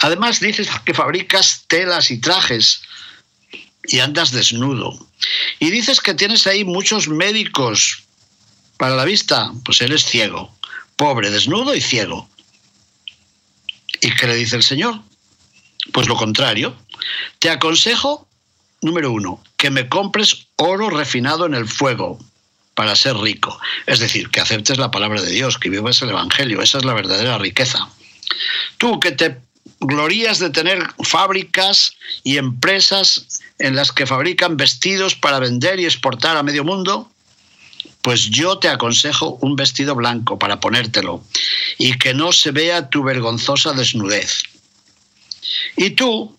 Además 0.00 0.40
dices 0.40 0.68
que 0.84 0.94
fabricas 0.94 1.64
telas 1.66 2.10
y 2.10 2.18
trajes 2.18 2.82
y 3.84 3.98
andas 3.98 4.30
desnudo. 4.30 5.08
Y 5.58 5.70
dices 5.70 6.00
que 6.00 6.14
tienes 6.14 6.46
ahí 6.46 6.64
muchos 6.64 7.08
médicos 7.08 8.02
para 8.76 8.96
la 8.96 9.04
vista. 9.04 9.52
Pues 9.64 9.80
eres 9.80 10.04
ciego, 10.04 10.54
pobre, 10.96 11.30
desnudo 11.30 11.74
y 11.74 11.80
ciego. 11.80 12.28
¿Y 14.00 14.14
qué 14.14 14.26
le 14.26 14.36
dice 14.36 14.56
el 14.56 14.62
Señor? 14.62 15.00
Pues 15.92 16.06
lo 16.06 16.16
contrario. 16.16 16.76
Te 17.38 17.50
aconsejo, 17.50 18.28
número 18.80 19.10
uno, 19.10 19.42
que 19.56 19.70
me 19.70 19.88
compres 19.88 20.46
oro 20.56 20.88
refinado 20.88 21.46
en 21.46 21.54
el 21.54 21.68
fuego 21.68 22.18
para 22.80 22.96
ser 22.96 23.14
rico. 23.18 23.60
Es 23.84 23.98
decir, 23.98 24.30
que 24.30 24.40
aceptes 24.40 24.78
la 24.78 24.90
palabra 24.90 25.20
de 25.20 25.30
Dios, 25.30 25.58
que 25.58 25.68
vivas 25.68 26.00
el 26.00 26.08
Evangelio. 26.08 26.62
Esa 26.62 26.78
es 26.78 26.84
la 26.86 26.94
verdadera 26.94 27.36
riqueza. 27.36 27.90
Tú 28.78 28.98
que 28.98 29.12
te 29.12 29.36
glorías 29.80 30.38
de 30.38 30.48
tener 30.48 30.88
fábricas 31.02 31.92
y 32.24 32.38
empresas 32.38 33.42
en 33.58 33.76
las 33.76 33.92
que 33.92 34.06
fabrican 34.06 34.56
vestidos 34.56 35.14
para 35.14 35.40
vender 35.40 35.78
y 35.78 35.84
exportar 35.84 36.38
a 36.38 36.42
medio 36.42 36.64
mundo, 36.64 37.12
pues 38.00 38.30
yo 38.30 38.56
te 38.56 38.70
aconsejo 38.70 39.36
un 39.42 39.56
vestido 39.56 39.94
blanco 39.94 40.38
para 40.38 40.58
ponértelo 40.58 41.22
y 41.76 41.98
que 41.98 42.14
no 42.14 42.32
se 42.32 42.50
vea 42.50 42.88
tu 42.88 43.02
vergonzosa 43.02 43.74
desnudez. 43.74 44.44
Y 45.76 45.90
tú, 45.90 46.34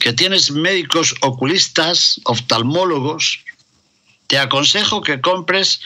que 0.00 0.12
tienes 0.12 0.50
médicos 0.50 1.14
oculistas, 1.20 2.20
oftalmólogos, 2.24 3.44
te 4.26 4.38
aconsejo 4.38 5.02
que 5.02 5.20
compres 5.20 5.80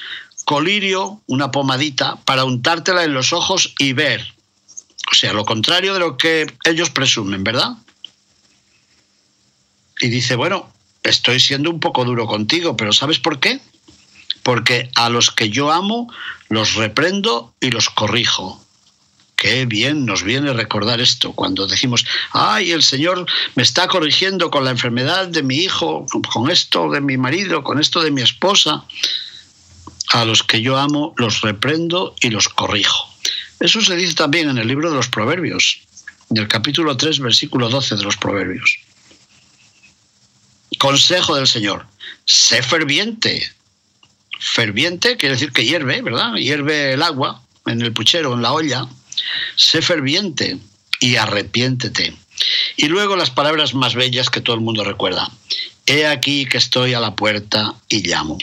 colirio, 0.45 1.21
una 1.27 1.51
pomadita, 1.51 2.17
para 2.25 2.45
untártela 2.45 3.05
en 3.05 3.15
los 3.15 3.33
ojos 3.33 3.75
y 3.79 3.93
ver. 3.93 4.33
O 5.11 5.15
sea, 5.15 5.33
lo 5.33 5.45
contrario 5.45 5.95
de 5.95 6.01
lo 6.01 6.17
que 6.17 6.47
ellos 6.65 6.91
presumen, 6.91 7.43
¿verdad? 7.45 7.73
Y 10.01 10.09
dice, 10.09 10.37
bueno, 10.37 10.73
estoy 11.03 11.41
siendo 11.41 11.71
un 11.71 11.81
poco 11.81 12.05
duro 12.05 12.27
contigo, 12.27 12.77
pero 12.77 12.93
¿sabes 12.93 13.19
por 13.19 13.41
qué? 13.41 13.61
Porque 14.43 14.91
a 14.95 15.09
los 15.09 15.31
que 15.31 15.51
yo 15.51 15.73
amo 15.73 16.13
los 16.49 16.75
reprendo 16.75 17.55
y 17.61 17.71
los 17.71 17.91
corrijo. 17.91 18.65
Qué 19.37 19.67
bien 19.67 20.07
nos 20.07 20.23
viene 20.23 20.55
recordar 20.55 21.01
esto 21.01 21.33
cuando 21.33 21.67
decimos, 21.67 22.07
ay, 22.33 22.73
el 22.73 22.83
Señor 22.83 23.27
me 23.55 23.63
está 23.63 23.87
corrigiendo 23.87 24.51
con 24.51 24.65
la 24.65 24.71
enfermedad 24.71 25.29
de 25.29 25.43
mi 25.43 25.57
hijo, 25.57 26.07
con 26.33 26.51
esto 26.51 26.91
de 26.91 27.03
mi 27.03 27.19
marido, 27.19 27.63
con 27.63 27.79
esto 27.79 28.03
de 28.03 28.11
mi 28.11 28.23
esposa. 28.23 28.85
A 30.13 30.25
los 30.25 30.43
que 30.43 30.63
yo 30.63 30.79
amo 30.79 31.15
los 31.19 31.43
reprendo 31.43 32.15
y 32.21 32.31
los 32.31 32.49
corrijo. 32.49 33.13
Eso 33.61 33.83
se 33.83 33.97
dice 33.97 34.15
también 34.15 34.49
en 34.49 34.57
el 34.57 34.69
libro 34.69 34.89
de 34.91 34.97
los 34.97 35.09
Proverbios, 35.09 35.81
en 36.31 36.39
el 36.39 36.49
capítulo 36.49 36.97
3, 36.97 37.21
versículo 37.21 37.69
12 37.69 37.97
de 37.97 38.05
los 38.05 38.17
Proverbios. 38.17 38.79
Consejo 40.79 41.37
del 41.37 41.47
Señor, 41.47 41.87
sé 42.25 42.63
ferviente. 42.63 43.51
Ferviente 44.39 45.17
quiere 45.17 45.35
decir 45.35 45.53
que 45.53 45.65
hierve, 45.65 46.01
¿verdad? 46.03 46.35
Hierve 46.37 46.93
el 46.93 47.03
agua 47.03 47.43
en 47.67 47.83
el 47.83 47.93
puchero, 47.93 48.35
en 48.35 48.43
la 48.43 48.53
olla. 48.53 48.87
Sé 49.57 49.83
ferviente 49.83 50.59
y 51.01 51.17
arrepiéntete. 51.17 52.15
Y 52.77 52.89
luego 52.89 53.17
las 53.17 53.31
palabras 53.31 53.75
más 53.75 53.95
bellas 53.95 54.31
que 54.31 54.41
todo 54.41 54.57
el 54.57 54.63
mundo 54.63 54.85
recuerda. 54.85 55.31
He 55.87 56.07
aquí 56.07 56.47
que 56.47 56.59
estoy 56.59 56.95
a 56.95 57.01
la 57.01 57.15
puerta 57.15 57.75
y 57.89 58.07
llamo. 58.07 58.39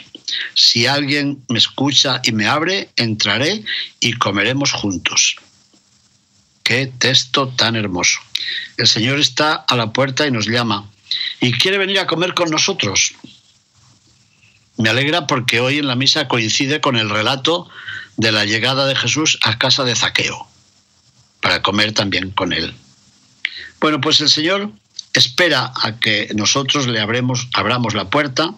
Si 0.56 0.88
alguien 0.88 1.44
me 1.50 1.60
escucha 1.60 2.22
y 2.24 2.32
me 2.32 2.48
abre, 2.48 2.90
entraré 2.96 3.64
y 4.00 4.14
comeremos 4.14 4.72
juntos. 4.72 5.36
Qué 6.64 6.88
texto 6.88 7.50
tan 7.50 7.76
hermoso. 7.76 8.20
El 8.78 8.88
Señor 8.88 9.20
está 9.20 9.54
a 9.54 9.76
la 9.76 9.92
puerta 9.92 10.26
y 10.26 10.32
nos 10.32 10.48
llama 10.48 10.90
y 11.40 11.52
quiere 11.54 11.78
venir 11.78 12.00
a 12.00 12.08
comer 12.08 12.34
con 12.34 12.50
nosotros. 12.50 13.14
Me 14.78 14.90
alegra 14.90 15.28
porque 15.28 15.60
hoy 15.60 15.78
en 15.78 15.88
la 15.88 15.96
misa 15.96 16.28
coincide 16.28 16.82
con 16.82 16.96
el 16.96 17.10
relato 17.10 17.70
de 18.18 18.32
la 18.32 18.46
llegada 18.46 18.86
de 18.86 18.96
Jesús 18.96 19.38
a 19.44 19.58
casa 19.60 19.84
de 19.84 19.96
Zaqueo, 19.96 20.48
para 21.44 21.62
comer 21.62 21.92
también 21.92 22.32
con 22.32 22.54
él. 22.54 22.74
Bueno, 23.82 24.00
pues 24.00 24.22
el 24.22 24.30
Señor 24.30 24.72
espera 25.14 25.74
a 25.76 26.00
que 26.00 26.30
nosotros 26.34 26.88
le 26.88 27.02
abremos, 27.02 27.50
abramos 27.54 27.94
la 27.94 28.10
puerta 28.10 28.56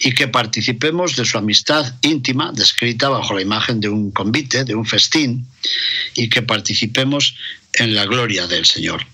y 0.00 0.14
que 0.14 0.26
participemos 0.26 1.16
de 1.16 1.26
su 1.26 1.36
amistad 1.36 1.94
íntima, 2.00 2.50
descrita 2.52 3.10
bajo 3.10 3.34
la 3.34 3.42
imagen 3.42 3.78
de 3.80 3.90
un 3.90 4.10
convite, 4.10 4.64
de 4.64 4.74
un 4.74 4.86
festín, 4.86 5.46
y 6.14 6.30
que 6.30 6.42
participemos 6.42 7.36
en 7.74 7.94
la 7.94 8.06
gloria 8.06 8.46
del 8.46 8.64
Señor. 8.64 9.06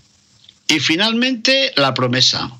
Y 0.68 0.78
finalmente 0.78 1.72
la 1.76 1.94
promesa. 1.94 2.52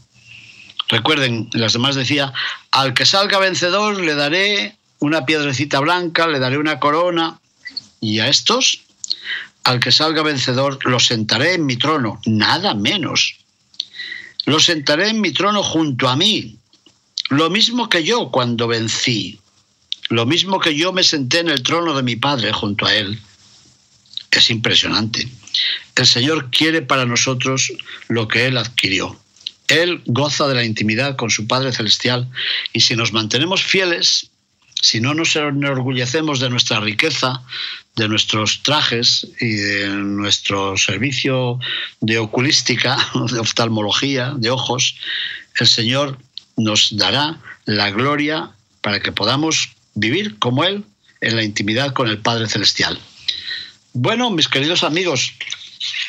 Recuerden, 0.88 1.48
las 1.52 1.72
demás 1.74 1.94
decía, 1.94 2.32
al 2.72 2.92
que 2.94 3.06
salga 3.06 3.38
vencedor 3.38 4.00
le 4.00 4.16
daré 4.16 4.76
una 4.98 5.24
piedrecita 5.24 5.78
blanca, 5.78 6.26
le 6.26 6.40
daré 6.40 6.58
una 6.58 6.80
corona, 6.80 7.38
y 8.00 8.18
a 8.18 8.28
estos, 8.28 8.82
al 9.64 9.80
que 9.80 9.92
salga 9.92 10.22
vencedor, 10.22 10.78
lo 10.86 10.98
sentaré 11.00 11.54
en 11.54 11.66
mi 11.66 11.76
trono, 11.76 12.20
nada 12.26 12.74
menos. 12.74 13.36
Lo 14.46 14.58
sentaré 14.58 15.08
en 15.08 15.20
mi 15.20 15.32
trono 15.32 15.62
junto 15.62 16.08
a 16.08 16.16
mí, 16.16 16.56
lo 17.28 17.50
mismo 17.50 17.88
que 17.88 18.02
yo 18.02 18.30
cuando 18.30 18.66
vencí, 18.66 19.38
lo 20.08 20.26
mismo 20.26 20.58
que 20.58 20.74
yo 20.74 20.92
me 20.92 21.04
senté 21.04 21.38
en 21.38 21.48
el 21.48 21.62
trono 21.62 21.94
de 21.94 22.02
mi 22.02 22.16
padre 22.16 22.52
junto 22.52 22.86
a 22.86 22.94
él. 22.94 23.20
es 24.32 24.50
impresionante. 24.50 25.28
El 25.94 26.06
Señor 26.06 26.50
quiere 26.50 26.82
para 26.82 27.04
nosotros 27.04 27.72
lo 28.08 28.26
que 28.26 28.46
Él 28.46 28.56
adquirió. 28.56 29.20
Él 29.68 30.02
goza 30.06 30.48
de 30.48 30.54
la 30.54 30.64
intimidad 30.64 31.16
con 31.16 31.30
su 31.30 31.46
Padre 31.46 31.72
Celestial 31.72 32.28
y 32.72 32.80
si 32.80 32.96
nos 32.96 33.12
mantenemos 33.12 33.62
fieles, 33.62 34.30
si 34.80 35.00
no 35.00 35.14
nos 35.14 35.36
enorgullecemos 35.36 36.40
de 36.40 36.50
nuestra 36.50 36.80
riqueza, 36.80 37.42
de 37.96 38.08
nuestros 38.08 38.62
trajes 38.62 39.26
y 39.40 39.52
de 39.52 39.88
nuestro 39.88 40.76
servicio 40.76 41.58
de 42.00 42.18
oculística, 42.18 42.96
de 43.32 43.38
oftalmología, 43.38 44.32
de 44.36 44.50
ojos, 44.50 44.96
el 45.58 45.66
Señor 45.66 46.18
nos 46.56 46.96
dará 46.96 47.38
la 47.64 47.90
gloria 47.90 48.50
para 48.80 49.00
que 49.00 49.12
podamos 49.12 49.70
vivir 49.94 50.38
como 50.38 50.64
Él 50.64 50.84
en 51.20 51.36
la 51.36 51.42
intimidad 51.42 51.92
con 51.92 52.08
el 52.08 52.18
Padre 52.18 52.48
Celestial. 52.48 52.98
Bueno, 53.92 54.30
mis 54.30 54.48
queridos 54.48 54.84
amigos, 54.84 55.32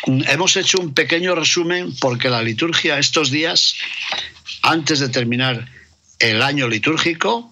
hemos 0.05 0.55
hecho 0.55 0.79
un 0.79 0.93
pequeño 0.93 1.35
resumen 1.35 1.93
porque 1.99 2.29
la 2.29 2.41
liturgia 2.41 2.99
estos 2.99 3.31
días, 3.31 3.75
antes 4.61 4.99
de 4.99 5.09
terminar 5.09 5.67
el 6.19 6.41
año 6.41 6.67
litúrgico, 6.67 7.50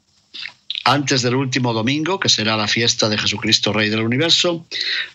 antes 0.85 1.21
del 1.21 1.35
último 1.35 1.73
domingo, 1.73 2.19
que 2.19 2.29
será 2.29 2.55
la 2.57 2.67
fiesta 2.67 3.09
de 3.09 3.17
Jesucristo 3.17 3.73
Rey 3.73 3.89
del 3.89 4.01
Universo, 4.01 4.65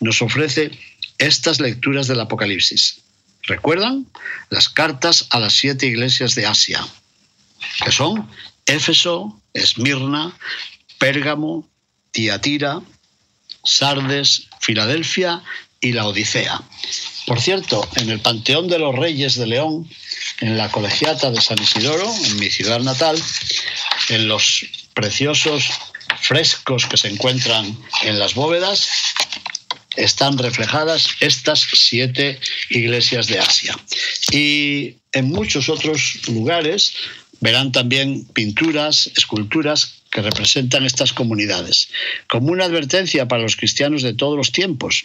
nos 0.01 0.23
ofrece 0.23 0.71
estas 1.19 1.61
lecturas 1.61 2.07
del 2.07 2.21
Apocalipsis. 2.21 3.01
¿Recuerdan? 3.45 4.07
Las 4.51 4.69
cartas 4.69 5.27
a 5.31 5.41
las 5.41 5.55
siete 5.55 5.87
iglesias 5.87 6.35
de 6.35 6.47
Asia, 6.47 6.87
que 7.85 7.93
son 7.93 8.29
Éfeso, 8.67 9.41
Esmirna, 9.53 10.37
Pérgamo, 10.99 11.69
Tiatira, 12.11 12.81
Sardes, 13.63 14.49
Filadelfia 14.61 15.43
y 15.81 15.93
la 15.93 16.07
Odisea. 16.07 16.63
Por 17.27 17.41
cierto, 17.41 17.87
en 17.97 18.11
el 18.11 18.21
Panteón 18.21 18.69
de 18.69 18.79
los 18.79 18.95
Reyes 18.95 19.35
de 19.35 19.47
León, 19.47 19.89
en 20.41 20.57
la 20.57 20.71
Colegiata 20.71 21.31
de 21.31 21.41
San 21.41 21.61
Isidoro, 21.63 22.11
en 22.25 22.39
mi 22.39 22.51
ciudad 22.51 22.81
natal, 22.81 23.23
en 24.11 24.29
los 24.29 24.67
preciosos 24.95 25.71
frescos 26.21 26.87
que 26.87 26.97
se 26.97 27.09
encuentran 27.09 27.77
en 28.03 28.19
las 28.19 28.35
bóvedas, 28.35 28.89
están 29.97 30.39
reflejadas 30.39 31.09
estas 31.21 31.67
siete 31.73 32.41
iglesias 32.71 33.27
de 33.27 33.39
Asia. 33.39 33.77
Y 34.33 34.97
en 35.13 35.29
muchos 35.29 35.69
otros 35.69 36.27
lugares 36.29 36.95
verán 37.41 37.73
también 37.73 38.25
pinturas, 38.27 39.11
esculturas 39.17 40.03
que 40.11 40.23
representan 40.23 40.87
estas 40.87 41.13
comunidades, 41.13 41.89
como 42.29 42.53
una 42.53 42.65
advertencia 42.65 43.29
para 43.29 43.43
los 43.43 43.57
cristianos 43.57 44.03
de 44.03 44.15
todos 44.15 44.37
los 44.37 44.53
tiempos, 44.53 45.05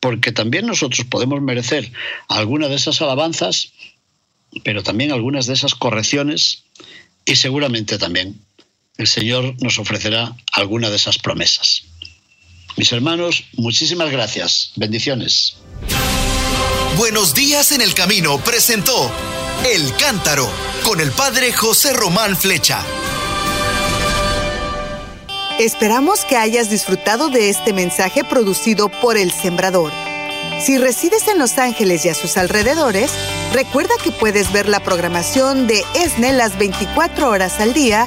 porque 0.00 0.32
también 0.32 0.66
nosotros 0.66 1.06
podemos 1.10 1.40
merecer 1.42 1.90
alguna 2.28 2.68
de 2.68 2.76
esas 2.76 3.00
alabanzas, 3.02 3.72
pero 4.62 4.82
también 4.82 5.10
algunas 5.10 5.46
de 5.46 5.54
esas 5.54 5.74
correcciones 5.74 6.64
y 7.24 7.36
seguramente 7.36 7.98
también 7.98 8.45
el 8.98 9.06
Señor 9.06 9.54
nos 9.60 9.78
ofrecerá 9.78 10.34
alguna 10.52 10.90
de 10.90 10.96
esas 10.96 11.18
promesas. 11.18 11.82
Mis 12.76 12.92
hermanos, 12.92 13.44
muchísimas 13.54 14.10
gracias. 14.10 14.72
Bendiciones. 14.76 15.56
Buenos 16.96 17.34
días 17.34 17.72
en 17.72 17.82
el 17.82 17.94
camino 17.94 18.38
presentó 18.38 19.10
El 19.66 19.94
Cántaro 19.96 20.48
con 20.84 21.00
el 21.00 21.10
Padre 21.10 21.52
José 21.52 21.92
Román 21.92 22.36
Flecha. 22.36 22.82
Esperamos 25.58 26.24
que 26.26 26.36
hayas 26.36 26.68
disfrutado 26.68 27.28
de 27.28 27.48
este 27.48 27.72
mensaje 27.72 28.24
producido 28.24 28.88
por 28.88 29.16
El 29.16 29.30
Sembrador. 29.30 29.90
Si 30.60 30.78
resides 30.78 31.28
en 31.28 31.38
Los 31.38 31.58
Ángeles 31.58 32.04
y 32.04 32.10
a 32.10 32.14
sus 32.14 32.36
alrededores, 32.36 33.10
recuerda 33.52 33.94
que 34.02 34.10
puedes 34.10 34.52
ver 34.52 34.68
la 34.68 34.80
programación 34.80 35.66
de 35.66 35.82
ESNE 35.94 36.32
las 36.32 36.58
24 36.58 37.28
horas 37.28 37.60
al 37.60 37.72
día 37.74 38.06